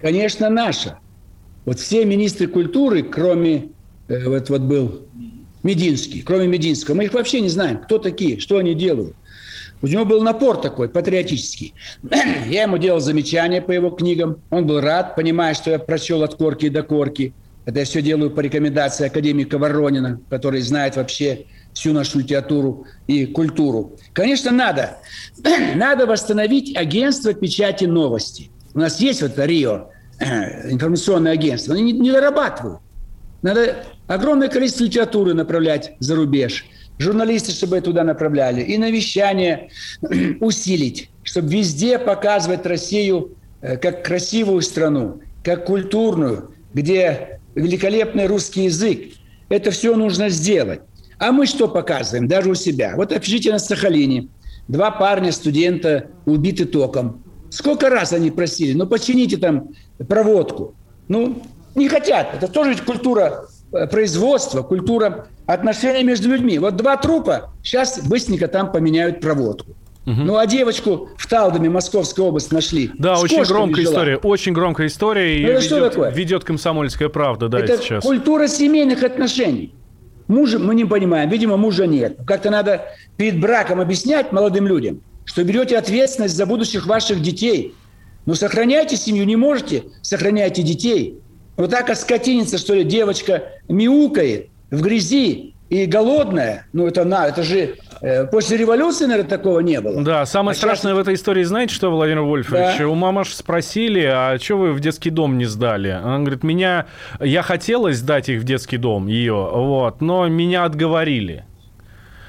[0.00, 0.98] Конечно, наша.
[1.64, 3.68] Вот все министры культуры, кроме,
[4.08, 5.06] э, вот, вот был
[5.64, 9.16] Мединский, кроме Мединского, мы их вообще не знаем, кто такие, что они делают.
[9.82, 11.74] У него был напор такой, патриотический.
[12.48, 14.38] Я ему делал замечания по его книгам.
[14.50, 17.34] Он был рад, понимая, что я прочел от корки до корки.
[17.66, 23.26] Это я все делаю по рекомендации академика Воронина, который знает вообще всю нашу литературу и
[23.26, 23.96] культуру.
[24.12, 24.98] Конечно, надо.
[25.74, 28.50] Надо восстановить агентство печати новости.
[28.74, 29.88] У нас есть вот Рио,
[30.20, 31.74] информационное агентство.
[31.74, 32.80] Они не, не дорабатывают.
[33.42, 36.64] Надо огромное количество литературы направлять за рубеж.
[36.98, 38.62] Журналисты, чтобы туда направляли.
[38.62, 39.70] И навещание
[40.40, 49.14] усилить, чтобы везде показывать Россию э, как красивую страну, как культурную, где великолепный русский язык.
[49.48, 50.80] Это все нужно сделать.
[51.18, 52.94] А мы что показываем, даже у себя?
[52.96, 54.28] Вот опишите на Сахалине.
[54.68, 57.22] Два парня, студента, убиты током.
[57.50, 59.68] Сколько раз они просили, ну почините там
[60.08, 60.74] проводку.
[61.08, 61.42] Ну,
[61.74, 62.34] не хотят.
[62.34, 66.58] Это тоже культура э, производства, культура отношений между людьми.
[66.58, 69.72] Вот два трупа, сейчас быстренько там поменяют проводку.
[70.06, 70.16] Угу.
[70.16, 72.90] Ну, а девочку в Талдоме Московской области нашли.
[72.98, 73.94] Да, С очень громкая жила.
[73.94, 74.16] история.
[74.18, 75.38] Очень громкая история.
[75.40, 76.10] Ну, это ведет, что такое?
[76.10, 78.04] Ведет комсомольская правда, да, это сейчас.
[78.04, 79.74] культура семейных отношений.
[80.28, 82.18] Мужа мы не понимаем, видимо, мужа нет.
[82.26, 87.74] Как-то надо перед браком объяснять молодым людям, что берете ответственность за будущих ваших детей.
[88.26, 91.18] Но сохраняйте семью не можете, сохраняйте детей.
[91.56, 96.66] Вот так оскотинится, что ли, девочка мяукает в грязи и голодная.
[96.72, 100.02] Ну, это на, это же э, после революции, наверное, такого не было.
[100.02, 100.98] Да, самое а страшное сейчас...
[100.98, 102.78] в этой истории, знаете что, Владимир Вольфович?
[102.78, 102.88] Да.
[102.88, 105.88] У мамаш спросили, а что вы в детский дом не сдали?
[105.88, 106.86] Она говорит, меня,
[107.20, 111.44] я хотела сдать их в детский дом, ее, вот, но меня отговорили.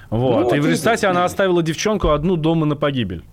[0.10, 0.38] Вот.
[0.38, 3.24] Ну, вот и в результате она оставила девчонку одну дома на погибель.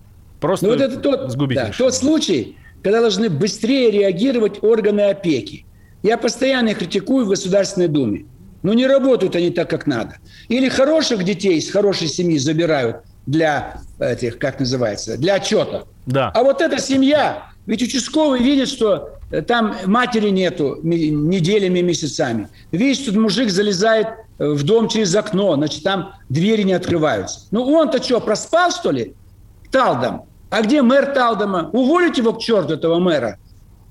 [0.41, 5.65] Просто ну, вот это тот, да, тот случай, когда должны быстрее реагировать органы опеки.
[6.03, 8.25] Я постоянно их критикую в Государственной Думе.
[8.61, 10.17] Но не работают они так, как надо.
[10.47, 15.85] Или хороших детей из хорошей семьи забирают для этих, как называется, для отчета.
[16.05, 16.29] Да.
[16.33, 22.49] А вот эта семья, ведь участковый видит, что э, там матери нету неделями, месяцами.
[22.71, 24.07] Видит, что мужик залезает
[24.39, 27.41] э, в дом через окно, значит, там двери не открываются.
[27.51, 29.13] Ну он-то что, проспал, что ли?
[29.71, 30.23] Талдом.
[30.49, 31.69] А где мэр Талдома?
[31.73, 33.39] Уволить его к черту, этого мэра.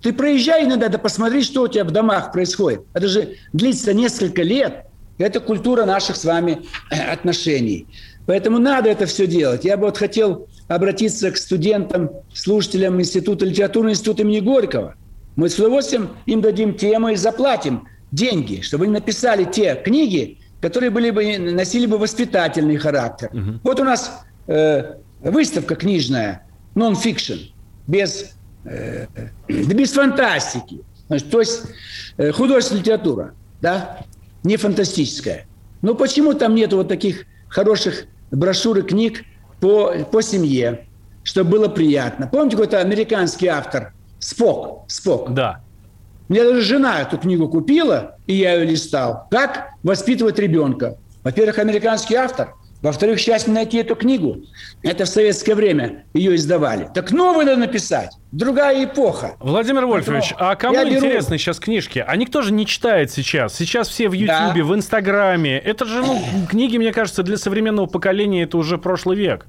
[0.02, 2.82] Ты проезжай иногда, да посмотри, что у тебя в домах происходит.
[2.92, 4.86] Это же длится несколько лет.
[5.18, 7.86] Это культура наших с вами э, отношений.
[8.26, 9.64] Поэтому надо это все делать.
[9.64, 14.96] Я бы вот хотел обратиться к студентам, слушателям Института литературного института имени Горького.
[15.36, 20.90] Мы с удовольствием им дадим тему и заплатим деньги, чтобы они написали те книги, которые
[20.90, 23.30] были бы, носили бы воспитательный характер.
[23.32, 23.60] Угу.
[23.64, 27.52] Вот у нас э, выставка книжная, нон-фикшн,
[27.86, 28.32] без
[28.64, 29.06] Э,
[29.48, 30.80] да без фантастики.
[31.08, 31.62] Значит, то есть
[32.16, 33.98] э, художественная литература, да,
[34.44, 35.46] не фантастическая.
[35.82, 39.24] Но почему там нет вот таких хороших брошюр и книг
[39.60, 40.86] по, по семье,
[41.22, 42.28] чтобы было приятно?
[42.28, 44.84] Помните, какой-то американский автор Спок?
[44.86, 45.34] Спок.
[45.34, 45.60] Да.
[46.28, 49.26] Мне даже жена эту книгу купила, и я ее листал.
[49.30, 50.96] Как воспитывать ребенка?
[51.24, 54.42] Во-первых, американский автор– во-вторых, сейчас найти эту книгу.
[54.82, 56.88] Это в советское время ее издавали.
[56.92, 58.10] Так новую надо написать.
[58.32, 59.36] Другая эпоха.
[59.38, 61.38] Владимир Вольфович, а кому Я интересны беру...
[61.38, 62.04] сейчас книжки?
[62.04, 63.54] А никто же не читает сейчас.
[63.54, 64.64] Сейчас все в Ютьюбе, да.
[64.64, 65.58] в Инстаграме.
[65.58, 69.46] Это же, ну, книги, мне кажется, для современного поколения это уже прошлый век.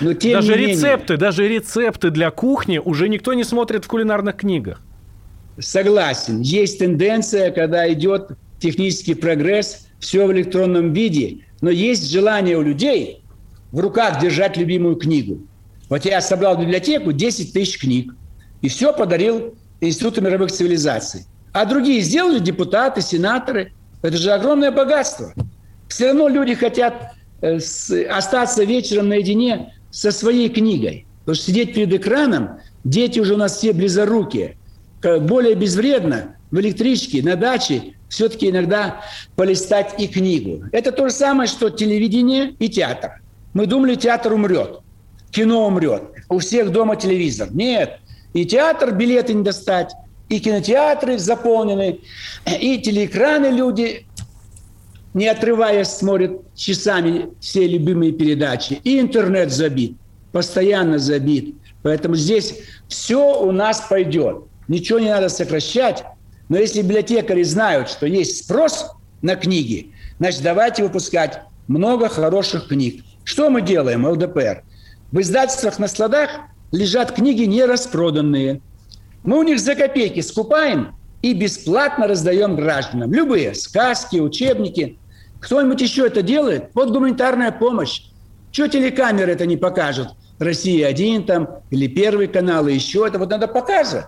[0.00, 1.18] Но тем даже не рецепты, менее.
[1.18, 4.80] даже рецепты для кухни уже никто не смотрит в кулинарных книгах.
[5.58, 6.40] Согласен.
[6.40, 13.22] Есть тенденция, когда идет технический прогресс, все в электронном виде но есть желание у людей
[13.70, 15.38] в руках держать любимую книгу.
[15.88, 18.14] Вот я собрал в библиотеку 10 тысяч книг
[18.60, 21.24] и все подарил Институту мировых цивилизаций.
[21.52, 23.72] А другие сделали депутаты, сенаторы.
[24.02, 25.32] Это же огромное богатство.
[25.88, 27.58] Все равно люди хотят э,
[28.10, 31.06] остаться вечером наедине со своей книгой.
[31.20, 34.56] Потому что сидеть перед экраном, дети уже у нас все близорукие.
[35.02, 39.00] Более безвредно в электричке, на даче все-таки иногда
[39.36, 40.64] полистать и книгу.
[40.70, 43.22] Это то же самое, что телевидение и театр.
[43.54, 44.80] Мы думали, театр умрет,
[45.30, 46.02] кино умрет.
[46.28, 47.48] У всех дома телевизор.
[47.52, 48.00] Нет.
[48.34, 49.92] И театр билеты не достать,
[50.28, 52.00] и кинотеатры заполнены,
[52.60, 54.06] и телеэкраны люди
[55.14, 58.80] не отрываясь, смотрят часами все любимые передачи.
[58.84, 59.96] И интернет забит,
[60.32, 61.56] постоянно забит.
[61.82, 64.44] Поэтому здесь все у нас пойдет.
[64.68, 66.04] Ничего не надо сокращать.
[66.52, 68.90] Но если библиотекари знают, что есть спрос
[69.22, 73.02] на книги, значит, давайте выпускать много хороших книг.
[73.24, 74.62] Что мы делаем, ЛДПР?
[75.12, 76.28] В издательствах на складах
[76.70, 78.60] лежат книги нераспроданные.
[79.24, 83.14] Мы у них за копейки скупаем и бесплатно раздаем гражданам.
[83.14, 84.98] Любые сказки, учебники.
[85.40, 86.64] Кто-нибудь еще это делает?
[86.74, 88.02] Вот гуманитарная помощь.
[88.50, 90.08] Чего телекамеры это не покажут?
[90.38, 93.18] Россия-1 там, или Первый канал, и еще это.
[93.18, 94.04] Вот надо показывать.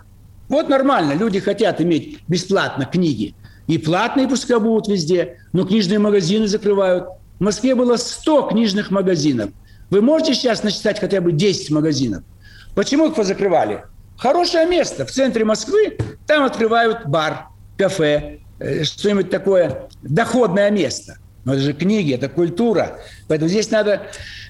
[0.49, 1.13] Вот нормально.
[1.15, 3.35] Люди хотят иметь бесплатно книги.
[3.67, 7.07] И платные пускай будут везде, но книжные магазины закрывают.
[7.39, 9.51] В Москве было 100 книжных магазинов.
[9.91, 12.25] Вы можете сейчас насчитать хотя бы 10 магазинов?
[12.75, 13.85] Почему их позакрывали?
[14.17, 21.19] Хорошее место в центре Москвы, там открывают бар, кафе, э, что-нибудь такое, доходное место.
[21.45, 23.01] Но это же книги, это культура.
[23.29, 24.03] Поэтому здесь надо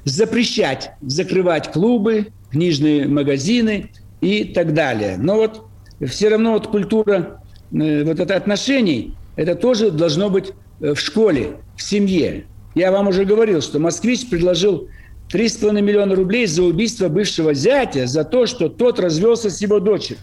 [0.04, 5.16] запрещать, закрывать клубы, книжные магазины и так далее.
[5.18, 5.66] Но вот
[6.06, 7.40] все равно вот культура
[7.72, 12.44] э, вот это отношений, это тоже должно быть э, в школе, в семье.
[12.74, 14.88] Я вам уже говорил, что москвич предложил
[15.32, 20.18] 3,5 миллиона рублей за убийство бывшего зятя, за то, что тот развелся с его дочерью.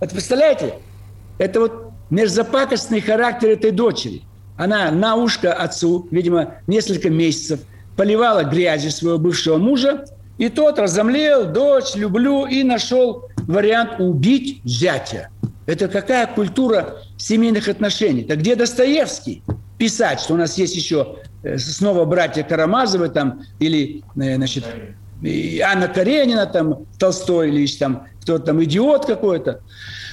[0.00, 0.74] Вот представляете?
[1.38, 4.22] Это вот мерзопакостный характер этой дочери.
[4.56, 7.60] Она на ушко отцу, видимо, несколько месяцев
[7.96, 10.04] поливала грязью своего бывшего мужа,
[10.38, 15.28] и тот разомлел, дочь, люблю, и нашел вариант убить зятя.
[15.66, 18.24] Это какая культура семейных отношений?
[18.24, 19.42] Так где Достоевский?
[19.78, 24.64] Писать, что у нас есть еще э, снова братья Карамазовы там, или, э, значит,
[25.64, 29.60] Анна Каренина, там, Толстой, или там, кто-то там, идиот какой-то.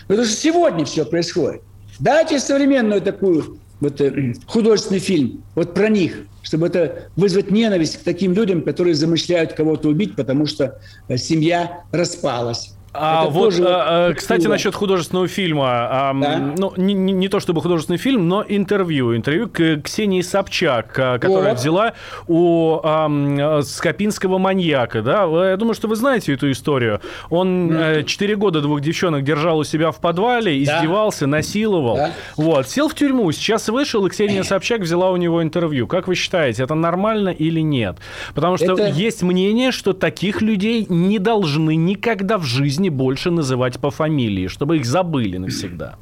[0.08, 1.62] Потому что сегодня все происходит.
[2.00, 8.04] Дайте современную такую вот, э, художественный фильм вот про них, чтобы это вызвать ненависть к
[8.04, 10.80] таким людям, которые замышляют кого-то убить, потому что
[11.18, 12.77] семья распалась.
[12.94, 13.64] А это вот, тоже...
[13.68, 15.66] а, кстати, насчет художественного фильма.
[15.70, 16.38] А, да?
[16.58, 19.16] Ну, не, не, не то чтобы художественный фильм, но интервью.
[19.16, 21.60] Интервью к Ксении Собчак, которая вот.
[21.60, 21.94] взяла
[22.28, 25.02] у а, скопинского маньяка.
[25.02, 25.26] Да?
[25.50, 27.02] Я думаю, что вы знаете эту историю.
[27.30, 28.04] Он mm.
[28.04, 31.28] 4 года двух девчонок держал у себя в подвале, издевался, да.
[31.28, 31.98] насиловал.
[31.98, 32.12] Да.
[32.36, 32.68] Вот.
[32.68, 35.88] Сел в тюрьму, сейчас вышел, и Ксения Собчак взяла у него интервью.
[35.88, 37.98] Как вы считаете, это нормально или нет?
[38.34, 38.88] Потому что это...
[38.88, 44.48] есть мнение, что таких людей не должны никогда в жизни не больше называть по фамилии,
[44.48, 45.96] чтобы их забыли навсегда.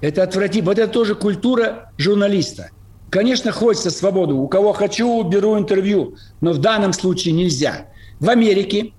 [0.00, 0.70] Это отвратительно.
[0.70, 2.70] Вот это тоже культура журналиста.
[3.10, 4.36] Конечно, хочется свободу.
[4.36, 6.16] У кого хочу, беру интервью.
[6.40, 7.86] Но в данном случае нельзя.
[8.20, 8.92] В Америке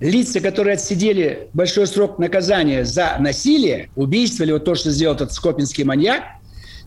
[0.00, 5.32] лица, которые отсидели большой срок наказания за насилие, убийство или вот то, что сделал этот
[5.32, 6.22] скопинский маньяк,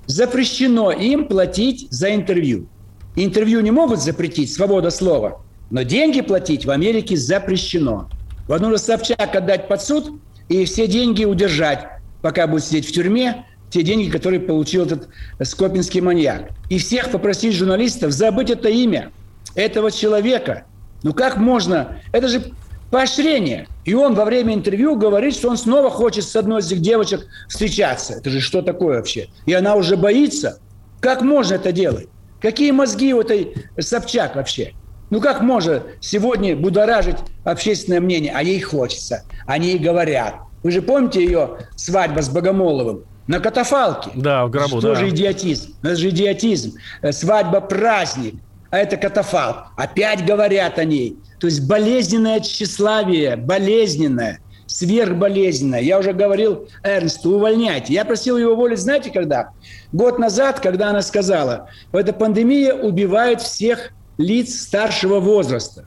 [0.07, 2.67] запрещено им платить за интервью.
[3.15, 8.09] Интервью не могут запретить, свобода слова, но деньги платить в Америке запрещено.
[8.47, 11.88] Вот нужно Собчак отдать под суд и все деньги удержать,
[12.21, 15.10] пока будет сидеть в тюрьме, те деньги, которые получил этот
[15.41, 16.49] скопинский маньяк.
[16.69, 19.12] И всех попросить журналистов забыть это имя
[19.55, 20.63] этого человека.
[21.03, 21.99] Ну как можно?
[22.13, 22.51] Это же
[22.89, 23.67] поощрение.
[23.83, 27.27] И он во время интервью говорит, что он снова хочет с одной из этих девочек
[27.49, 28.13] встречаться.
[28.13, 29.27] Это же что такое вообще?
[29.45, 30.60] И она уже боится.
[31.01, 32.07] Как можно это делать?
[32.41, 34.73] Какие мозги у этой Собчак вообще?
[35.09, 40.35] Ну как можно сегодня будоражить общественное мнение, а ей хочется, они и говорят.
[40.63, 43.03] Вы же помните ее свадьба с Богомоловым?
[43.27, 44.11] На катафалке.
[44.15, 44.95] Да, в гробу, Что да.
[44.95, 45.75] же идиотизм?
[45.81, 46.75] Это же идиотизм.
[47.01, 48.35] Э, свадьба– праздник,
[48.69, 49.67] а это катафалк.
[49.75, 51.17] Опять говорят о ней.
[51.39, 55.81] То есть болезненное тщеславие, болезненное, сверхболезненное.
[55.81, 57.93] Я уже говорил Эрнсту, увольняйте.
[57.93, 59.49] Я просил его уволить, знаете, когда?
[59.91, 65.86] Год назад, когда она сказала, эта пандемия убивает всех лиц старшего возраста.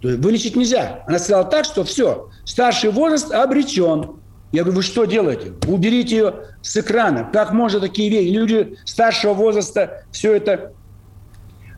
[0.00, 1.04] То есть вылечить нельзя.
[1.06, 4.12] Она сказала так, что все, старший возраст обречен.
[4.52, 5.52] Я говорю, вы что делаете?
[5.68, 7.28] Уберите ее с экрана.
[7.32, 8.32] Как можно такие вещи?
[8.32, 10.72] Люди старшего возраста все это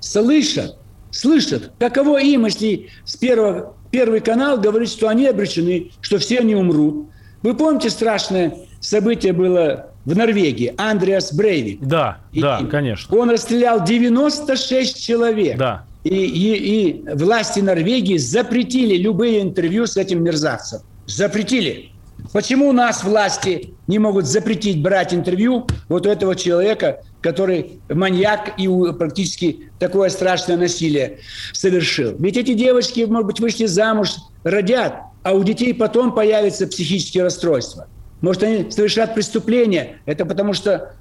[0.00, 0.78] слышат.
[1.10, 1.72] Слышат.
[1.78, 7.08] Каково им, если с первого, первый канал говорит, что они обречены, что все они умрут.
[7.42, 11.80] Вы помните страшное событие было в Норвегии, Андреас Брейвик.
[11.80, 13.16] Да, и, да, конечно.
[13.16, 15.58] Он расстрелял 96 человек.
[15.58, 15.84] Да.
[16.04, 20.80] И, и, и власти Норвегии запретили любые интервью с этим мерзавцем.
[21.06, 21.90] Запретили.
[22.32, 28.58] Почему у нас власти не могут запретить брать интервью вот у этого человека, который маньяк
[28.58, 31.18] и практически такое страшное насилие
[31.52, 32.14] совершил?
[32.18, 37.88] Ведь эти девочки, может быть, вышли замуж, родят, а у детей потом появятся психические расстройства.
[38.20, 39.98] Может, они совершат преступление.
[40.06, 40.94] Это потому что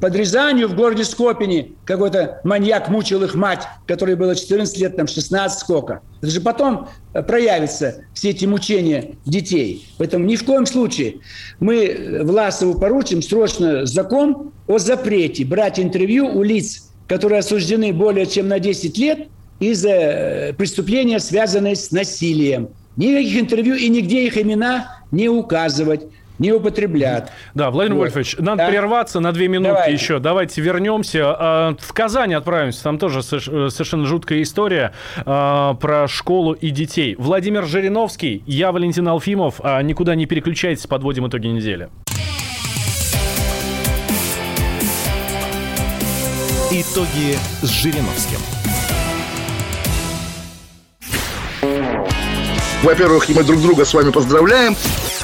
[0.00, 5.06] под Рязанью в городе Скопине какой-то маньяк мучил их мать, которой было 14 лет, там
[5.06, 6.00] 16 сколько.
[6.22, 9.86] Это же потом э, проявятся все эти мучения детей.
[9.98, 11.16] Поэтому ни в коем случае
[11.58, 18.48] мы Власову поручим срочно закон о запрете брать интервью у лиц, которые осуждены более чем
[18.48, 22.68] на 10 лет из-за преступления, связанные с насилием.
[22.96, 26.02] Никаких интервью и нигде их имена не указывать
[26.38, 27.30] не употреблят.
[27.54, 28.02] Да, Владимир вот.
[28.02, 28.68] Вольфович, надо да?
[28.68, 29.92] прерваться на две минутки Давайте.
[29.92, 30.18] еще.
[30.18, 31.20] Давайте вернемся.
[31.26, 32.82] А, в Казань отправимся.
[32.82, 34.92] Там тоже совершенно жуткая история
[35.24, 37.14] а, про школу и детей.
[37.18, 39.60] Владимир Жириновский, я Валентин Алфимов.
[39.62, 41.88] А, никуда не переключайтесь, подводим итоги недели.
[46.72, 48.38] Итоги с Жириновским.
[52.82, 54.76] Во-первых, мы друг друга с вами поздравляем.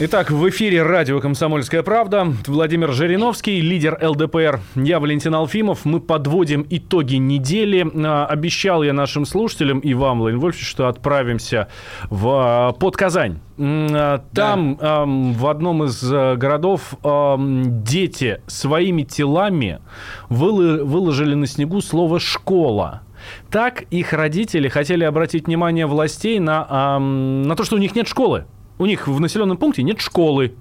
[0.00, 2.32] Итак, в эфире радио «Комсомольская правда».
[2.46, 4.60] Владимир Жириновский, лидер ЛДПР.
[4.76, 5.84] Я Валентин Алфимов.
[5.84, 7.84] Мы подводим итоги недели.
[8.06, 11.66] А, обещал я нашим слушателям и вам, Владимир Вольфович, что отправимся
[12.10, 13.40] в, а, под Казань.
[13.58, 15.02] А, там да.
[15.04, 19.80] в одном из городов дети своими телами
[20.28, 23.02] выложили на снегу слово «школа».
[23.50, 28.44] Так их родители хотели обратить внимание властей на, на то, что у них нет школы
[28.78, 30.54] у них в населенном пункте нет школы.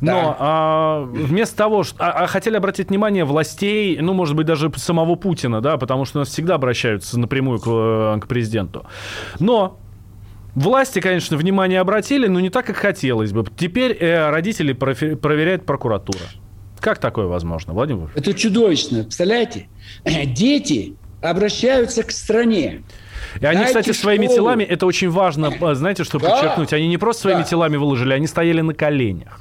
[0.00, 0.36] Но да.
[0.38, 5.16] а, вместо того, что, а, а хотели обратить внимание властей, ну, может быть, даже самого
[5.16, 8.86] Путина, да, потому что у нас всегда обращаются напрямую к, э, к президенту.
[9.40, 9.78] Но
[10.54, 13.44] Власти, конечно, внимание обратили, но не так, как хотелось бы.
[13.56, 16.24] Теперь э, родители профи- проверяет прокуратура.
[16.80, 18.10] Как такое возможно, Владимир?
[18.16, 19.02] Это чудовищно.
[19.02, 19.68] Представляете?
[20.04, 22.82] Дети обращаются к стране.
[23.40, 24.38] И они, Дайте кстати, своими школу.
[24.38, 26.30] телами, это очень важно, э, знаете, что да.
[26.30, 27.44] подчеркнуть, они не просто своими да.
[27.44, 29.40] телами выложили, они стояли на коленях.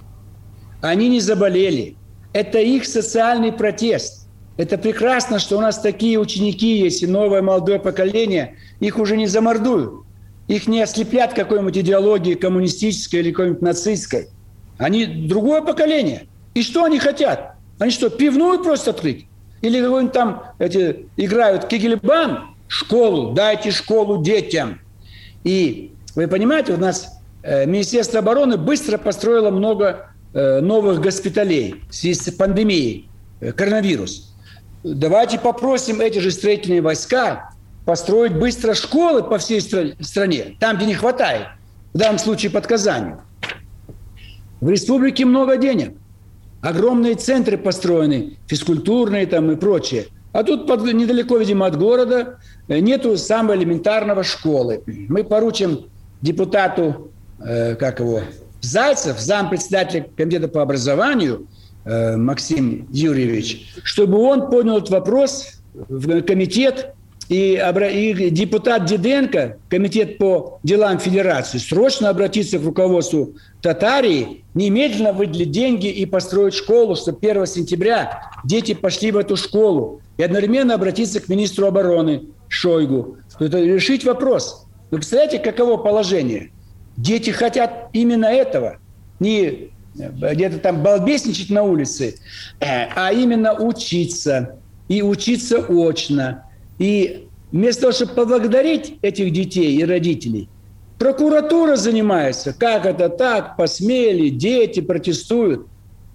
[0.82, 1.96] Они не заболели.
[2.34, 4.28] Это их социальный протест.
[4.58, 9.28] Это прекрасно, что у нас такие ученики есть, и новое молодое поколение, их уже не
[9.28, 10.04] замордуют.
[10.48, 14.30] Их не ослепят какой-нибудь идеологией коммунистической или какой-нибудь нацистской.
[14.78, 16.28] Они другое поколение.
[16.54, 17.56] И что они хотят?
[17.80, 19.28] Они что, пивную просто открыть?
[19.62, 22.56] Или какой-нибудь там эти, играют кигельбан?
[22.68, 24.80] Школу, дайте школу детям.
[25.44, 31.96] И вы понимаете, у нас э, Министерство обороны быстро построило много э, новых госпиталей в
[31.96, 33.10] связи с пандемией,
[33.40, 34.34] э, коронавирус.
[34.84, 37.52] Давайте попросим эти же строительные войска
[37.86, 41.48] построить быстро школы по всей стране, там, где не хватает,
[41.94, 43.22] в данном случае под Казанью.
[44.60, 45.94] В республике много денег.
[46.62, 50.08] Огромные центры построены, физкультурные там и прочее.
[50.38, 54.84] А тут под, недалеко, видимо, от города э, нету самого элементарного школы.
[54.86, 55.90] Мы поручим
[56.22, 57.10] депутату,
[57.40, 58.22] э, как его,
[58.62, 61.48] Зайцев, зампредседателя комитета по образованию,
[61.86, 66.94] э, Максим Юрьевич, чтобы он поднял этот вопрос в комитет
[67.30, 75.52] и, и депутат Диденко, комитет по делам федерации, срочно обратиться к руководству Татарии, немедленно выделить
[75.52, 80.02] деньги и построить школу, чтобы 1 сентября дети пошли в эту школу.
[80.18, 83.18] И одновременно обратиться к министру обороны Шойгу.
[83.40, 84.66] Это решить вопрос.
[84.90, 86.52] Вы представляете, каково положение?
[86.96, 88.78] Дети хотят именно этого.
[89.20, 92.16] Не где-то там балбесничать на улице,
[92.60, 94.60] э, а именно учиться.
[94.88, 96.47] И учиться очно.
[96.80, 100.50] И вместо того, чтобы поблагодарить этих детей и родителей,
[101.00, 102.54] прокуратура занимается.
[102.54, 103.58] Как это так?
[103.58, 105.68] Посмели, дети протестуют.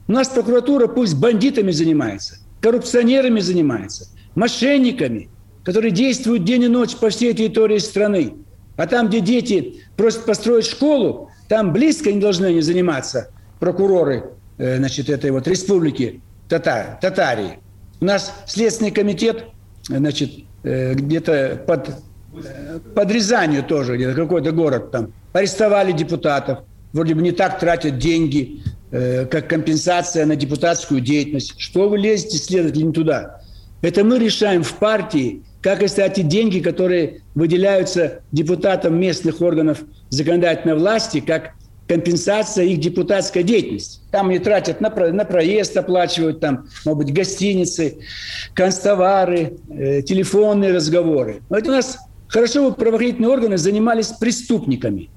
[0.08, 5.28] У нас прокуратура пусть бандитами занимается, коррупционерами занимается, мошенниками,
[5.64, 8.34] которые действуют день и ночь по всей территории страны.
[8.76, 14.78] А там, где дети просят построить школу, там близко не должны они заниматься прокуроры э,
[14.78, 17.60] значит, этой вот республики Татар, Татарии.
[18.00, 19.44] У нас Следственный комитет
[19.86, 21.90] значит, Э, где-то под,
[22.94, 26.60] под Рязанью тоже, где-то какой-то город там, арестовали депутатов,
[26.92, 31.54] вроде бы не так тратят деньги, э, как компенсация на депутатскую деятельность.
[31.58, 33.40] Что вы лезете, следователи, не туда?
[33.80, 41.20] Это мы решаем в партии, как, кстати, деньги, которые выделяются депутатам местных органов законодательной власти,
[41.20, 41.52] как
[41.92, 44.00] компенсация их депутатской деятельности.
[44.10, 47.98] Там они тратят на, на проезд, оплачивают там, может быть, гостиницы,
[48.54, 51.42] констовары, э, телефонные разговоры.
[51.50, 55.10] Но это у нас хорошо бы правоохранительные органы занимались преступниками.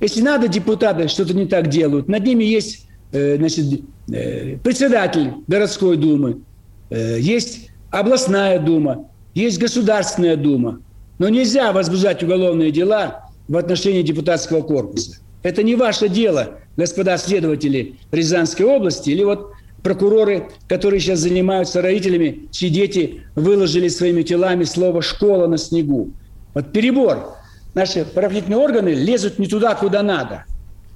[0.00, 3.80] Если надо, депутаты что-то не так делают, над ними есть э, значит,
[4.12, 6.42] э, председатель городской думы,
[6.90, 10.82] э, есть областная дума, есть Государственная Дума.
[11.18, 15.21] Но нельзя возбуждать уголовные дела в отношении депутатского корпуса.
[15.42, 22.48] Это не ваше дело, господа следователи Рязанской области или вот прокуроры, которые сейчас занимаются родителями,
[22.50, 26.10] чьи дети выложили своими телами слово «школа на снегу».
[26.54, 27.34] Вот перебор.
[27.74, 30.44] Наши правоохранительные органы лезут не туда, куда надо.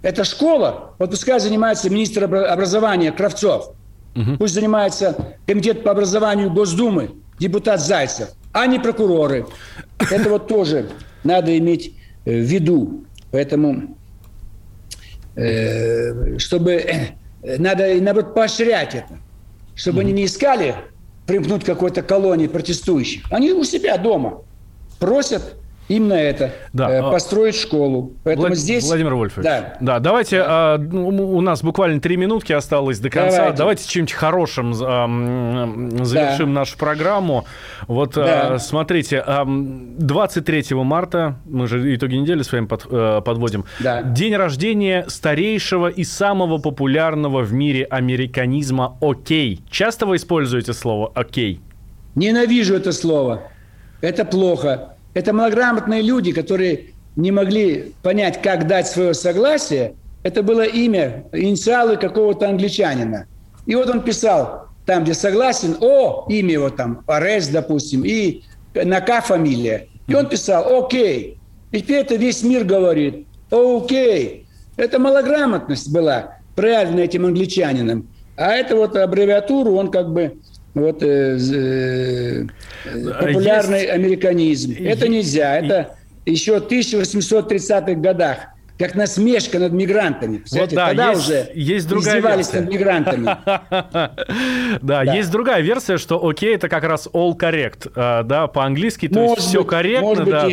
[0.02, 3.74] Это школа, вот пускай занимается министр образования Кравцов,
[4.14, 4.36] угу.
[4.38, 9.46] пусть занимается комитет по образованию Госдумы, депутат Зайцев а не прокуроры.
[9.98, 10.88] Это вот тоже
[11.24, 11.94] надо иметь
[12.24, 13.04] э, в виду.
[13.30, 13.98] Поэтому,
[16.38, 19.18] чтобы э, надо, наоборот, поощрять это.
[19.74, 20.74] Чтобы они не искали
[21.26, 23.24] примкнуть к какой-то колонии протестующих.
[23.30, 24.42] Они у себя дома
[24.98, 25.56] просят
[25.88, 26.90] именно это, да.
[26.90, 28.14] э, а построить школу.
[28.24, 28.58] Поэтому Влад...
[28.58, 28.84] здесь...
[28.84, 30.74] Владимир Вольфович, да, да давайте, да.
[30.74, 33.36] А, у нас буквально три минутки осталось до конца.
[33.36, 36.60] Давайте, давайте чем-нибудь хорошим а, завершим да.
[36.60, 37.46] нашу программу.
[37.86, 38.54] Вот да.
[38.54, 44.02] а, смотрите, а, 23 марта, мы же итоги недели с вами под, а, подводим, да.
[44.02, 49.60] день рождения старейшего и самого популярного в мире американизма «Окей».
[49.70, 51.60] Часто вы используете слово «Окей»?
[52.14, 53.42] Ненавижу это слово.
[54.00, 54.95] Это плохо.
[55.16, 59.94] Это малограмотные люди, которые не могли понять, как дать свое согласие.
[60.22, 63.26] Это было имя, инициалы какого-то англичанина.
[63.64, 68.42] И вот он писал там, где согласен, о, имя его там, Арес, допустим, и
[68.74, 69.88] на К фамилия.
[70.06, 71.38] И он писал, окей.
[71.72, 74.46] И теперь это весь мир говорит, окей.
[74.76, 78.06] Это малограмотность была проявлена этим англичанином.
[78.36, 80.36] А это вот аббревиатуру он как бы
[80.76, 82.44] вот э, э,
[82.84, 83.90] популярный есть...
[83.92, 84.74] американизм.
[84.78, 85.58] Это нельзя.
[85.58, 85.96] Это
[86.26, 88.48] еще в 1830-х годах
[88.78, 90.42] как насмешка над мигрантами.
[90.50, 92.60] Вот да, Тогда есть, уже есть другая издевались версия.
[92.60, 93.36] над мигрантами.
[94.82, 99.22] Да, есть другая версия, что окей, это как раз all correct, а, да, по-английски, то
[99.22, 100.48] есть все корректно, да,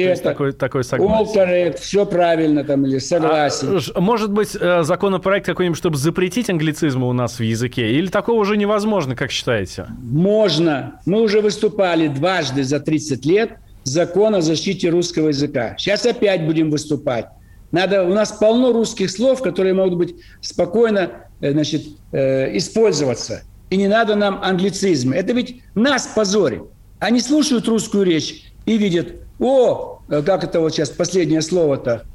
[0.53, 1.17] такой согласие.
[1.17, 3.79] All correct, все правильно там или согласен.
[3.93, 8.39] А, может быть, э, законопроект какой-нибудь, чтобы запретить англицизмы у нас в языке, или такого
[8.39, 9.87] уже невозможно, как считаете?
[10.01, 10.99] Можно.
[11.05, 15.75] Мы уже выступали дважды за 30 лет закон о защите русского языка.
[15.77, 17.25] Сейчас опять будем выступать.
[17.73, 21.09] Надо, у нас полно русских слов, которые могут быть спокойно
[21.41, 23.41] э, значит, э, использоваться.
[23.71, 25.11] И не надо нам англицизм.
[25.11, 26.61] Это ведь нас позорит.
[26.99, 32.05] Они слушают русскую речь и видят, о, э, как это вот сейчас последнее слово-то,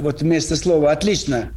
[0.00, 1.50] вот вместо слова «отлично»,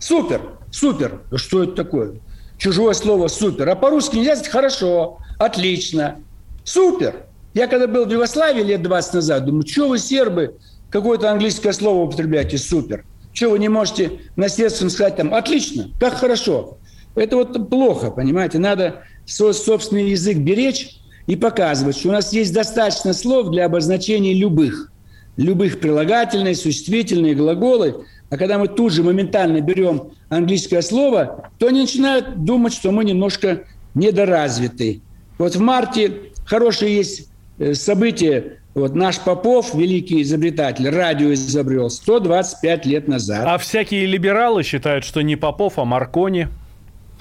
[0.00, 0.40] супер,
[0.72, 1.20] супер.
[1.36, 2.14] Что это такое?
[2.56, 3.68] Чужое слово «супер».
[3.68, 6.16] А по-русски нельзя сказать «хорошо», «отлично»,
[6.64, 7.26] «супер».
[7.54, 10.56] Я когда был в Югославии лет 20 назад, думаю, что вы, сербы,
[10.92, 13.04] какое-то английское слово употребляете, супер.
[13.32, 16.76] Что вы не можете наследственно сказать там, отлично, как хорошо.
[17.14, 18.58] Это вот плохо, понимаете.
[18.58, 24.34] Надо свой собственный язык беречь и показывать, что у нас есть достаточно слов для обозначения
[24.34, 24.92] любых.
[25.38, 28.04] Любых прилагательные, существительные, глаголы.
[28.28, 33.04] А когда мы тут же моментально берем английское слово, то они начинают думать, что мы
[33.04, 33.64] немножко
[33.94, 35.00] недоразвиты.
[35.38, 37.28] Вот в марте хорошее есть
[37.58, 43.44] э, событие вот наш Попов, великий изобретатель, радио изобрел 125 лет назад.
[43.46, 46.48] А всякие либералы считают, что не Попов, а Маркони.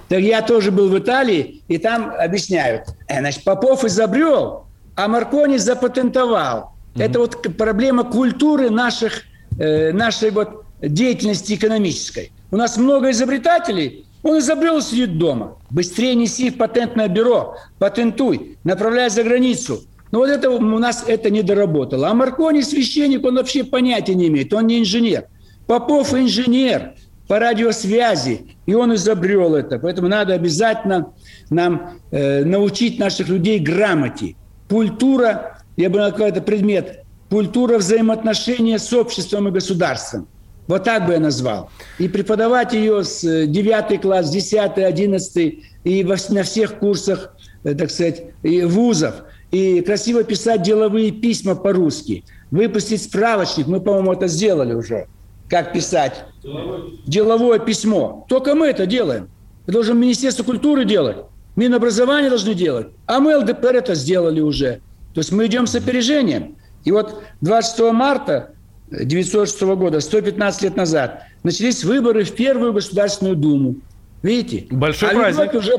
[0.07, 2.87] Так я тоже был в Италии, и там объясняют.
[3.07, 6.73] Э, значит, Попов изобрел, а Маркони запатентовал.
[6.95, 7.03] Угу.
[7.03, 9.23] Это вот проблема культуры наших,
[9.59, 12.31] э, нашей вот деятельности экономической.
[12.49, 15.57] У нас много изобретателей, он изобрел и сидит дома.
[15.69, 19.81] Быстрее неси в патентное бюро, патентуй, направляй за границу–
[20.11, 22.09] но вот это у нас это не доработало.
[22.09, 25.25] А Маркони священник, он вообще понятия не имеет, он не инженер.
[25.67, 26.93] Попов инженер
[27.27, 29.79] по радиосвязи, и он изобрел это.
[29.79, 31.13] Поэтому надо обязательно
[31.49, 34.35] нам э, научить наших людей грамоте.
[34.69, 40.27] Культура, я бы назвал это предмет, культура взаимоотношения с обществом и государством.
[40.67, 41.69] Вот так бы я назвал.
[41.99, 47.33] И преподавать ее с 9 э, класс, 10, 11 и на всех курсах,
[47.63, 49.15] э, так сказать, вузов–
[49.51, 55.07] и красиво писать деловые письма по-русски, выпустить справочник, мы, по-моему, это сделали уже,
[55.49, 56.25] как писать
[57.05, 58.25] деловое письмо.
[58.29, 59.29] Только мы это делаем.
[59.63, 61.17] Это должен Министерство культуры делать,
[61.55, 64.81] Минобразование должны делать, а мы ЛДПР это сделали уже.
[65.13, 66.55] То есть мы идем с опережением.
[66.85, 68.53] И вот 26 марта
[68.87, 73.75] 1906 года, 115 лет назад, начались выборы в Первую Государственную Думу.
[74.23, 74.67] Видите?
[74.71, 75.35] Большой а праздник.
[75.35, 75.73] В Европе уже,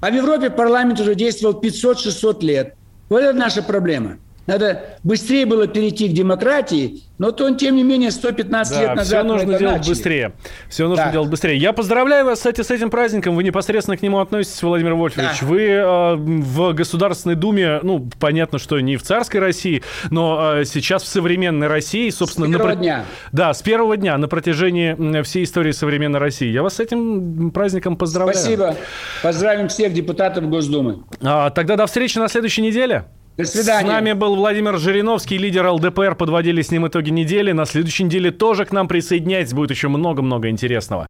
[0.00, 2.74] а в Европе парламент уже действовал 500-600 лет.
[3.08, 4.18] Вот это наша проблема.
[4.48, 9.06] Надо быстрее было перейти к демократии, но то, тем не менее, 115 да, лет назад
[9.06, 9.88] все нужно делать начали.
[9.90, 10.32] быстрее.
[10.70, 11.12] Все нужно Да.
[11.12, 11.58] делать быстрее.
[11.58, 13.36] Я поздравляю вас, кстати, с этим праздником.
[13.36, 15.40] Вы непосредственно к нему относитесь, Владимир Вольфович.
[15.42, 15.46] Да.
[15.46, 21.02] Вы э, в Государственной Думе, ну, понятно, что не в царской России, но э, сейчас
[21.02, 22.46] в современной России, собственно...
[22.46, 23.04] С на первого про- дня.
[23.32, 26.48] Да, с первого дня на протяжении всей истории современной России.
[26.50, 28.38] Я вас с этим праздником поздравляю.
[28.38, 28.76] Спасибо.
[29.22, 31.00] Поздравим всех депутатов Госдумы.
[31.20, 33.04] А, тогда до встречи на следующей неделе.
[33.38, 33.88] До свидания.
[33.88, 36.16] С нами был Владимир Жириновский, лидер ЛДПР.
[36.16, 37.52] Подводили с ним итоги недели.
[37.52, 39.52] На следующей неделе тоже к нам присоединяйтесь.
[39.52, 41.06] Будет еще много-много интересного.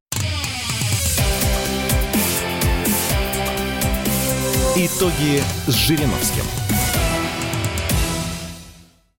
[4.77, 6.68] Итоги с Жириновским.